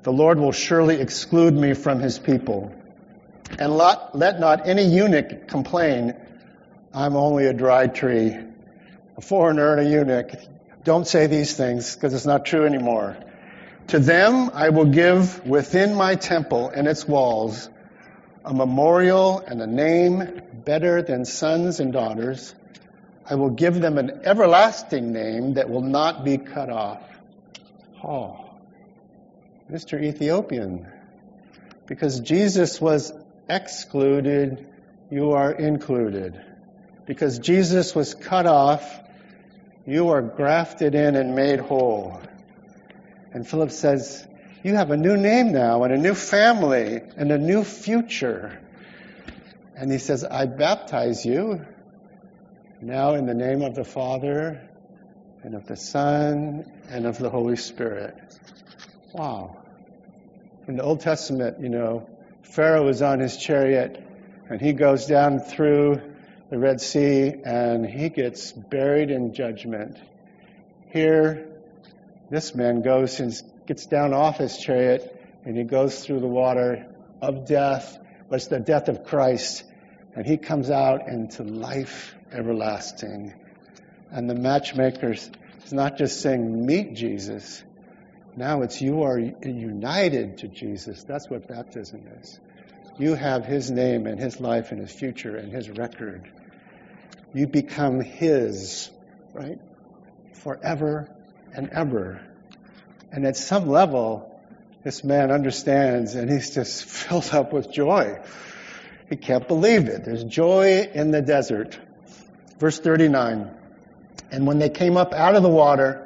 The 0.02 0.12
Lord 0.12 0.38
will 0.38 0.52
surely 0.52 1.00
exclude 1.00 1.54
me 1.54 1.74
from 1.74 2.00
his 2.00 2.18
people. 2.18 2.72
And 3.58 3.76
let, 3.76 4.14
let 4.14 4.40
not 4.40 4.68
any 4.68 4.84
eunuch 4.84 5.48
complain, 5.48 6.14
I'm 6.92 7.16
only 7.16 7.46
a 7.46 7.52
dry 7.52 7.86
tree. 7.86 8.36
A 9.16 9.20
foreigner 9.20 9.76
and 9.76 9.86
a 9.86 9.90
eunuch, 9.90 10.30
don't 10.84 11.06
say 11.06 11.26
these 11.26 11.54
things 11.54 11.94
because 11.94 12.12
it's 12.12 12.26
not 12.26 12.44
true 12.44 12.66
anymore. 12.66 13.16
To 13.88 13.98
them 13.98 14.50
I 14.52 14.70
will 14.70 14.86
give 14.86 15.46
within 15.46 15.94
my 15.94 16.16
temple 16.16 16.68
and 16.68 16.86
its 16.86 17.06
walls 17.06 17.68
a 18.44 18.52
memorial 18.52 19.40
and 19.40 19.60
a 19.60 19.66
name 19.66 20.42
better 20.64 21.02
than 21.02 21.24
sons 21.24 21.80
and 21.80 21.92
daughters. 21.92 22.54
I 23.28 23.34
will 23.34 23.50
give 23.50 23.80
them 23.80 23.98
an 23.98 24.20
everlasting 24.24 25.12
name 25.12 25.54
that 25.54 25.68
will 25.68 25.82
not 25.82 26.24
be 26.24 26.38
cut 26.38 26.70
off. 26.70 27.02
Oh, 28.04 28.50
Mr. 29.70 30.00
Ethiopian. 30.00 30.86
Because 31.86 32.20
Jesus 32.20 32.80
was 32.80 33.12
excluded, 33.48 34.68
you 35.10 35.32
are 35.32 35.50
included. 35.50 36.40
Because 37.04 37.40
Jesus 37.40 37.96
was 37.96 38.14
cut 38.14 38.46
off, 38.46 39.00
you 39.86 40.10
are 40.10 40.22
grafted 40.22 40.94
in 40.94 41.16
and 41.16 41.34
made 41.34 41.58
whole. 41.58 42.20
And 43.32 43.46
Philip 43.46 43.72
says, 43.72 44.24
You 44.62 44.74
have 44.74 44.92
a 44.92 44.96
new 44.96 45.16
name 45.16 45.52
now, 45.52 45.82
and 45.82 45.92
a 45.92 45.98
new 45.98 46.14
family, 46.14 47.02
and 47.16 47.32
a 47.32 47.38
new 47.38 47.64
future. 47.64 48.60
And 49.76 49.90
he 49.90 49.98
says, 49.98 50.24
I 50.24 50.46
baptize 50.46 51.26
you 51.26 51.64
now, 52.86 53.14
in 53.14 53.26
the 53.26 53.34
name 53.34 53.62
of 53.62 53.74
the 53.74 53.82
Father, 53.82 54.62
and 55.42 55.56
of 55.56 55.66
the 55.66 55.76
Son, 55.76 56.64
and 56.88 57.04
of 57.04 57.18
the 57.18 57.28
Holy 57.28 57.56
Spirit. 57.56 58.14
Wow. 59.12 59.56
In 60.68 60.76
the 60.76 60.84
Old 60.84 61.00
Testament, 61.00 61.58
you 61.58 61.68
know, 61.68 62.08
Pharaoh 62.42 62.86
is 62.86 63.02
on 63.02 63.18
his 63.18 63.36
chariot, 63.36 64.00
and 64.48 64.60
he 64.60 64.72
goes 64.72 65.06
down 65.06 65.40
through 65.40 66.00
the 66.48 66.58
Red 66.58 66.80
Sea, 66.80 67.34
and 67.44 67.84
he 67.84 68.08
gets 68.08 68.52
buried 68.52 69.10
in 69.10 69.34
judgment. 69.34 69.98
Here, 70.92 71.48
this 72.30 72.54
man 72.54 72.82
goes 72.82 73.18
and 73.18 73.34
gets 73.66 73.86
down 73.86 74.14
off 74.14 74.38
his 74.38 74.58
chariot, 74.58 75.12
and 75.44 75.56
he 75.56 75.64
goes 75.64 76.04
through 76.04 76.20
the 76.20 76.28
water 76.28 76.86
of 77.20 77.48
death, 77.48 77.98
but 78.30 78.36
it's 78.36 78.46
the 78.46 78.60
death 78.60 78.88
of 78.88 79.02
Christ, 79.02 79.64
and 80.16 80.26
he 80.26 80.38
comes 80.38 80.70
out 80.70 81.08
into 81.08 81.44
life 81.44 82.14
everlasting. 82.32 83.34
And 84.10 84.28
the 84.28 84.34
matchmaker 84.34 85.12
is 85.12 85.30
not 85.72 85.98
just 85.98 86.22
saying, 86.22 86.64
meet 86.64 86.94
Jesus. 86.94 87.62
Now 88.34 88.62
it's 88.62 88.80
you 88.80 89.02
are 89.02 89.18
united 89.18 90.38
to 90.38 90.48
Jesus. 90.48 91.04
That's 91.04 91.28
what 91.28 91.46
baptism 91.46 92.06
is. 92.20 92.40
You 92.98 93.14
have 93.14 93.44
his 93.44 93.70
name 93.70 94.06
and 94.06 94.18
his 94.18 94.40
life 94.40 94.72
and 94.72 94.80
his 94.80 94.90
future 94.90 95.36
and 95.36 95.52
his 95.52 95.68
record. 95.68 96.30
You 97.34 97.46
become 97.46 98.00
his, 98.00 98.90
right? 99.34 99.58
Forever 100.32 101.14
and 101.52 101.68
ever. 101.68 102.22
And 103.12 103.26
at 103.26 103.36
some 103.36 103.68
level, 103.68 104.40
this 104.82 105.04
man 105.04 105.30
understands 105.30 106.14
and 106.14 106.30
he's 106.30 106.54
just 106.54 106.84
filled 106.86 107.34
up 107.34 107.52
with 107.52 107.70
joy. 107.70 108.18
He 109.08 109.16
can't 109.16 109.46
believe 109.46 109.88
it. 109.88 110.04
There's 110.04 110.24
joy 110.24 110.88
in 110.92 111.10
the 111.10 111.22
desert. 111.22 111.78
Verse 112.58 112.78
39 112.78 113.50
And 114.30 114.46
when 114.46 114.58
they 114.58 114.70
came 114.70 114.96
up 114.96 115.12
out 115.12 115.36
of 115.36 115.42
the 115.42 115.48
water, 115.48 116.02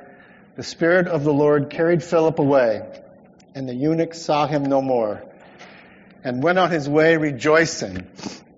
the 0.56 0.62
Spirit 0.62 1.06
of 1.06 1.24
the 1.24 1.32
Lord 1.32 1.70
carried 1.70 2.02
Philip 2.02 2.38
away, 2.38 2.82
and 3.54 3.68
the 3.68 3.74
eunuch 3.74 4.14
saw 4.14 4.46
him 4.46 4.64
no 4.64 4.82
more, 4.82 5.22
and 6.22 6.42
went 6.42 6.58
on 6.58 6.70
his 6.70 6.88
way 6.88 7.16
rejoicing. 7.16 8.06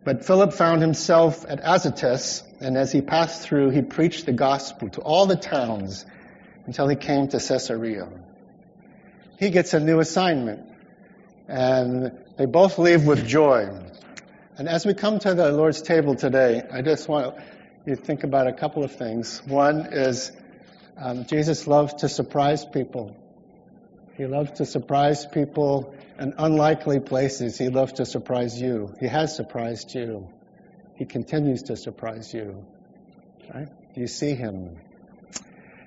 But 0.04 0.24
Philip 0.24 0.52
found 0.52 0.82
himself 0.82 1.46
at 1.48 1.60
Azotus, 1.62 2.42
and 2.60 2.76
as 2.76 2.90
he 2.90 3.00
passed 3.00 3.42
through, 3.42 3.70
he 3.70 3.82
preached 3.82 4.26
the 4.26 4.32
gospel 4.32 4.88
to 4.90 5.00
all 5.00 5.26
the 5.26 5.36
towns 5.36 6.04
until 6.66 6.88
he 6.88 6.96
came 6.96 7.28
to 7.28 7.38
Caesarea. 7.38 8.08
He 9.38 9.50
gets 9.50 9.74
a 9.74 9.80
new 9.80 10.00
assignment, 10.00 10.68
and 11.46 12.18
they 12.36 12.46
both 12.46 12.78
leave 12.78 13.06
with 13.06 13.26
joy. 13.26 13.68
And 14.62 14.68
as 14.68 14.86
we 14.86 14.94
come 14.94 15.18
to 15.18 15.34
the 15.34 15.50
Lord's 15.50 15.82
table 15.82 16.14
today, 16.14 16.62
I 16.72 16.82
just 16.82 17.08
want 17.08 17.34
you 17.84 17.96
to 17.96 18.00
think 18.00 18.22
about 18.22 18.46
a 18.46 18.52
couple 18.52 18.84
of 18.84 18.92
things. 18.92 19.42
One 19.44 19.88
is 19.90 20.30
um, 20.96 21.26
Jesus 21.26 21.66
loved 21.66 21.98
to 21.98 22.08
surprise 22.08 22.64
people. 22.64 23.16
He 24.16 24.24
loved 24.24 24.58
to 24.58 24.64
surprise 24.64 25.26
people 25.26 25.96
in 26.16 26.34
unlikely 26.38 27.00
places. 27.00 27.58
He 27.58 27.70
loved 27.70 27.96
to 27.96 28.06
surprise 28.06 28.62
you. 28.62 28.94
He 29.00 29.08
has 29.08 29.34
surprised 29.34 29.96
you. 29.96 30.28
He 30.94 31.06
continues 31.06 31.64
to 31.64 31.76
surprise 31.76 32.32
you. 32.32 32.64
Right? 33.52 33.66
Do 33.94 34.00
you 34.00 34.06
see 34.06 34.36
him? 34.36 34.76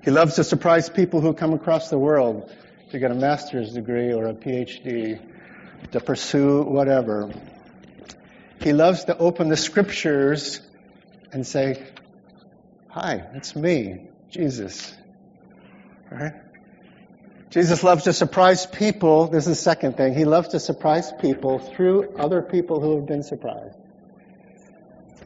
He 0.04 0.12
loves 0.12 0.36
to 0.36 0.44
surprise 0.44 0.90
people 0.90 1.22
who 1.22 1.34
come 1.34 1.54
across 1.54 1.90
the 1.90 1.98
world 1.98 2.54
to 2.92 3.00
get 3.00 3.10
a 3.10 3.16
master's 3.16 3.72
degree 3.72 4.12
or 4.12 4.28
a 4.28 4.34
PhD, 4.34 5.22
to 5.94 6.00
pursue 6.02 6.64
whatever. 6.64 7.32
He 8.62 8.74
loves 8.74 9.06
to 9.06 9.18
open 9.18 9.50
the 9.50 9.58
scriptures 9.58 10.62
and 11.32 11.46
say, 11.46 11.84
Hi, 12.90 13.28
it's 13.34 13.56
me, 13.56 14.08
Jesus. 14.30 14.96
Jesus 17.50 17.84
loves 17.84 18.04
to 18.04 18.14
surprise 18.14 18.66
people. 18.66 19.28
This 19.28 19.44
is 19.44 19.58
the 19.58 19.64
second 19.64 19.98
thing. 19.98 20.14
He 20.14 20.26
loves 20.26 20.50
to 20.50 20.60
surprise 20.60 21.12
people 21.22 21.60
through 21.60 22.16
other 22.18 22.42
people 22.42 22.80
who 22.80 22.98
have 22.98 23.06
been 23.06 23.24
surprised. 23.24 23.78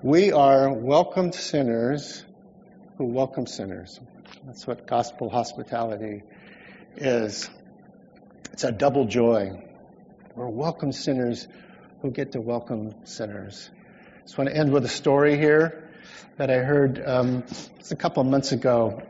We 0.01 0.31
are 0.31 0.71
welcomed 0.71 1.35
sinners 1.35 2.23
who 2.97 3.05
welcome 3.05 3.47
sinners. 3.47 3.99
That's 4.45 4.65
what 4.65 4.87
gospel 4.87 5.29
hospitality 5.29 6.23
is. 6.95 7.49
It's 8.53 8.63
a 8.63 8.71
double 8.71 9.05
joy. 9.05 9.61
We're 10.35 10.47
welcome 10.47 10.91
sinners 10.91 11.47
who 12.01 12.11
get 12.11 12.31
to 12.31 12.39
welcome 12.39 12.93
sinners. 13.03 13.69
I 14.17 14.21
just 14.21 14.37
want 14.37 14.49
to 14.49 14.55
end 14.55 14.71
with 14.71 14.85
a 14.85 14.89
story 14.89 15.37
here 15.37 15.89
that 16.37 16.49
I 16.49 16.59
heard 16.59 17.01
um, 17.05 17.43
a 17.91 17.95
couple 17.95 18.21
of 18.21 18.27
months 18.27 18.53
ago. 18.53 19.03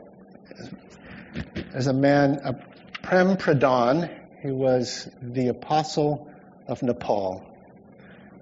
There's 1.72 1.86
a 1.86 1.92
man, 1.92 2.40
a 2.42 2.54
Prem 3.02 3.36
Pradhan, 3.36 4.10
he 4.42 4.50
was 4.50 5.08
the 5.22 5.48
apostle 5.48 6.28
of 6.66 6.82
Nepal. 6.82 7.46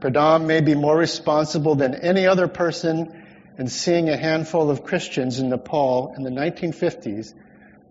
Pradhan 0.00 0.46
may 0.46 0.62
be 0.62 0.74
more 0.74 0.96
responsible 0.96 1.74
than 1.74 1.94
any 1.94 2.26
other 2.26 2.48
person 2.48 3.26
in 3.58 3.68
seeing 3.68 4.08
a 4.08 4.16
handful 4.16 4.70
of 4.70 4.82
Christians 4.82 5.40
in 5.40 5.50
Nepal 5.50 6.14
in 6.16 6.22
the 6.22 6.30
1950s 6.30 7.34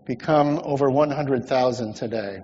become 0.05 0.59
over 0.63 0.89
100,000 0.89 1.93
today. 1.93 2.41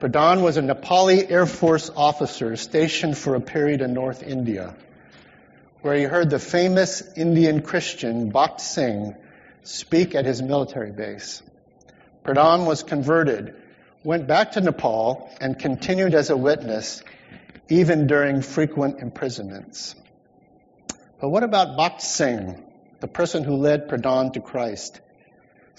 Pradhan 0.00 0.42
was 0.42 0.56
a 0.56 0.62
Nepali 0.62 1.28
Air 1.28 1.44
Force 1.44 1.90
officer 1.96 2.54
stationed 2.54 3.18
for 3.18 3.34
a 3.34 3.40
period 3.40 3.80
in 3.80 3.94
North 3.94 4.22
India 4.22 4.76
where 5.80 5.96
he 5.96 6.04
heard 6.04 6.30
the 6.30 6.38
famous 6.38 7.02
Indian 7.16 7.62
Christian 7.62 8.30
Bakht 8.30 8.60
Singh 8.60 9.16
speak 9.62 10.14
at 10.14 10.24
his 10.24 10.40
military 10.40 10.92
base. 10.92 11.42
Pradhan 12.24 12.66
was 12.66 12.82
converted, 12.84 13.56
went 14.04 14.26
back 14.26 14.52
to 14.52 14.60
Nepal, 14.60 15.30
and 15.40 15.58
continued 15.58 16.14
as 16.14 16.30
a 16.30 16.36
witness 16.36 17.02
even 17.68 18.06
during 18.06 18.42
frequent 18.42 19.00
imprisonments. 19.00 19.96
But 21.20 21.28
what 21.28 21.42
about 21.42 21.76
Bakht 21.76 22.00
Singh, 22.00 22.64
the 23.00 23.08
person 23.08 23.42
who 23.42 23.56
led 23.56 23.88
Pradhan 23.88 24.32
to 24.34 24.40
Christ? 24.40 25.00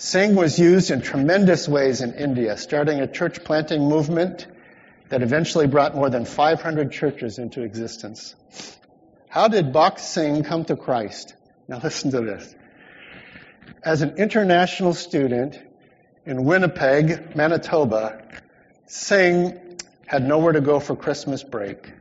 Singh 0.01 0.35
was 0.35 0.57
used 0.57 0.91
in 0.91 1.01
tremendous 1.01 1.67
ways 1.67 1.99
in 1.99 2.13
India, 2.13 2.55
starting 2.55 3.01
a 3.01 3.05
church 3.05 3.43
planting 3.43 3.81
movement 3.89 4.47
that 5.09 5.21
eventually 5.21 5.67
brought 5.67 5.93
more 5.93 6.09
than 6.09 6.23
500 6.23 6.89
churches 6.89 7.37
into 7.37 7.63
existence. 7.63 8.33
How 9.27 9.49
did 9.49 9.73
Bakht 9.73 9.99
Singh 9.99 10.43
come 10.45 10.63
to 10.63 10.77
Christ? 10.77 11.35
Now 11.67 11.79
listen 11.83 12.11
to 12.11 12.21
this. 12.21 12.55
As 13.83 14.01
an 14.01 14.15
international 14.15 14.93
student 14.93 15.59
in 16.25 16.45
Winnipeg, 16.45 17.35
Manitoba, 17.35 18.23
Singh 18.85 19.79
had 20.05 20.25
nowhere 20.25 20.53
to 20.53 20.61
go 20.61 20.79
for 20.79 20.95
Christmas 20.95 21.43
break. 21.43 21.91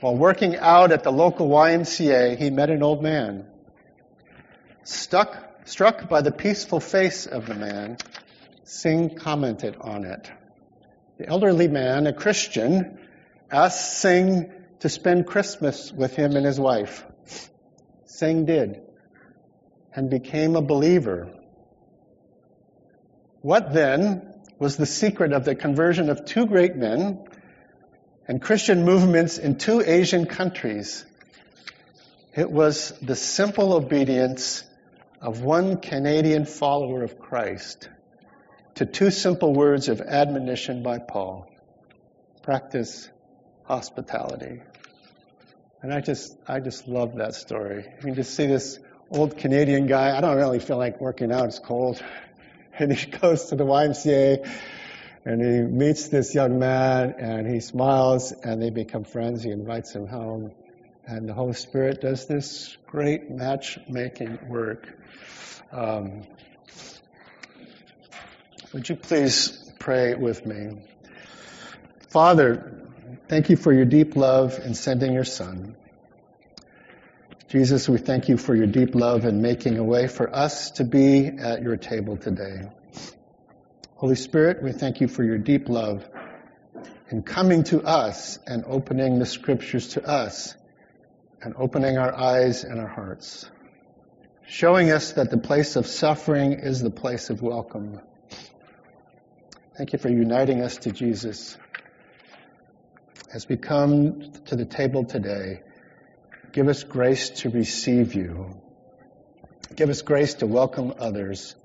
While 0.00 0.16
working 0.16 0.56
out 0.56 0.92
at 0.92 1.02
the 1.02 1.12
local 1.12 1.50
YMCA, 1.50 2.38
he 2.38 2.48
met 2.48 2.70
an 2.70 2.82
old 2.82 3.02
man. 3.02 3.44
Stuck, 4.84 5.45
struck 5.66 6.08
by 6.08 6.22
the 6.22 6.30
peaceful 6.30 6.80
face 6.80 7.26
of 7.26 7.46
the 7.46 7.54
man, 7.54 7.98
Singh 8.62 9.16
commented 9.16 9.76
on 9.80 10.04
it. 10.04 10.30
The 11.18 11.28
elderly 11.28 11.66
man, 11.68 12.06
a 12.06 12.12
Christian, 12.12 12.98
asked 13.50 13.98
Singh 13.98 14.52
to 14.80 14.88
spend 14.88 15.26
Christmas 15.26 15.92
with 15.92 16.14
him 16.14 16.36
and 16.36 16.46
his 16.46 16.60
wife. 16.60 17.04
Singh 18.04 18.46
did 18.46 18.80
and 19.94 20.08
became 20.08 20.54
a 20.54 20.62
believer. 20.62 21.32
What 23.40 23.72
then 23.72 24.34
was 24.58 24.76
the 24.76 24.86
secret 24.86 25.32
of 25.32 25.44
the 25.44 25.54
conversion 25.54 26.10
of 26.10 26.24
two 26.24 26.46
great 26.46 26.76
men 26.76 27.26
and 28.28 28.40
Christian 28.40 28.84
movements 28.84 29.38
in 29.38 29.58
two 29.58 29.80
Asian 29.80 30.26
countries? 30.26 31.04
It 32.34 32.50
was 32.50 32.92
the 33.02 33.16
simple 33.16 33.72
obedience 33.72 34.62
of 35.20 35.40
one 35.40 35.78
Canadian 35.78 36.44
follower 36.44 37.02
of 37.02 37.18
Christ 37.18 37.88
to 38.76 38.86
two 38.86 39.10
simple 39.10 39.52
words 39.52 39.88
of 39.88 40.00
admonition 40.00 40.82
by 40.82 40.98
Paul 40.98 41.50
practice 42.42 43.10
hospitality. 43.64 44.62
And 45.82 45.92
I 45.92 46.00
just, 46.00 46.36
I 46.46 46.60
just 46.60 46.86
love 46.86 47.16
that 47.16 47.34
story. 47.34 47.84
I 47.86 48.04
mean, 48.04 48.14
to 48.16 48.24
see 48.24 48.46
this 48.46 48.78
old 49.10 49.36
Canadian 49.36 49.86
guy, 49.86 50.16
I 50.16 50.20
don't 50.20 50.36
really 50.36 50.60
feel 50.60 50.78
like 50.78 51.00
working 51.00 51.32
out, 51.32 51.46
it's 51.46 51.58
cold. 51.58 52.02
And 52.78 52.92
he 52.92 53.10
goes 53.10 53.46
to 53.46 53.56
the 53.56 53.64
YMCA 53.64 54.46
and 55.24 55.40
he 55.40 55.62
meets 55.62 56.08
this 56.08 56.34
young 56.34 56.58
man 56.58 57.14
and 57.18 57.46
he 57.46 57.60
smiles 57.60 58.32
and 58.32 58.60
they 58.60 58.68
become 58.68 59.04
friends. 59.04 59.42
He 59.42 59.50
invites 59.50 59.94
him 59.94 60.06
home. 60.06 60.52
And 61.08 61.28
the 61.28 61.34
Holy 61.34 61.52
Spirit 61.52 62.00
does 62.00 62.26
this 62.26 62.76
great 62.88 63.30
matchmaking 63.30 64.48
work. 64.48 64.88
Um, 65.70 66.22
would 68.72 68.88
you 68.88 68.96
please 68.96 69.72
pray 69.78 70.16
with 70.16 70.44
me? 70.44 70.82
Father, 72.08 72.82
thank 73.28 73.50
you 73.50 73.56
for 73.56 73.72
your 73.72 73.84
deep 73.84 74.16
love 74.16 74.58
in 74.58 74.74
sending 74.74 75.12
your 75.12 75.24
Son. 75.24 75.76
Jesus, 77.48 77.88
we 77.88 77.98
thank 77.98 78.28
you 78.28 78.36
for 78.36 78.56
your 78.56 78.66
deep 78.66 78.96
love 78.96 79.24
in 79.26 79.40
making 79.40 79.78
a 79.78 79.84
way 79.84 80.08
for 80.08 80.34
us 80.34 80.72
to 80.72 80.84
be 80.84 81.28
at 81.28 81.62
your 81.62 81.76
table 81.76 82.16
today. 82.16 82.62
Holy 83.94 84.16
Spirit, 84.16 84.60
we 84.60 84.72
thank 84.72 85.00
you 85.00 85.06
for 85.06 85.22
your 85.22 85.38
deep 85.38 85.68
love 85.68 86.04
in 87.10 87.22
coming 87.22 87.62
to 87.64 87.80
us 87.82 88.40
and 88.44 88.64
opening 88.66 89.20
the 89.20 89.26
scriptures 89.26 89.90
to 89.90 90.04
us 90.04 90.56
and 91.42 91.54
opening 91.56 91.98
our 91.98 92.14
eyes 92.14 92.64
and 92.64 92.80
our 92.80 92.88
hearts, 92.88 93.50
showing 94.46 94.90
us 94.90 95.12
that 95.12 95.30
the 95.30 95.38
place 95.38 95.76
of 95.76 95.86
suffering 95.86 96.52
is 96.52 96.80
the 96.80 96.90
place 96.90 97.30
of 97.30 97.42
welcome 97.42 98.00
Thank 99.76 99.92
you 99.92 99.98
for 99.98 100.08
uniting 100.08 100.62
us 100.62 100.78
to 100.78 100.90
Jesus. 100.90 101.58
As 103.34 103.46
we 103.46 103.58
come 103.58 104.32
to 104.46 104.56
the 104.56 104.64
table 104.64 105.04
today, 105.04 105.60
give 106.52 106.68
us 106.68 106.82
grace 106.82 107.28
to 107.40 107.50
receive 107.50 108.14
you. 108.14 108.58
Give 109.74 109.90
us 109.90 110.00
grace 110.00 110.32
to 110.36 110.46
welcome 110.46 110.94
others 110.98 111.56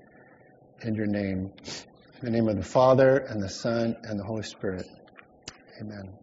in 0.82 0.94
your 0.94 1.06
name. 1.06 1.52
In 2.20 2.24
the 2.26 2.30
name 2.30 2.48
of 2.48 2.56
the 2.56 2.62
Father, 2.62 3.16
and 3.16 3.42
the 3.42 3.48
Son, 3.48 3.96
and 4.02 4.20
the 4.20 4.24
Holy 4.24 4.42
Spirit. 4.42 4.86
Amen. 5.80 6.21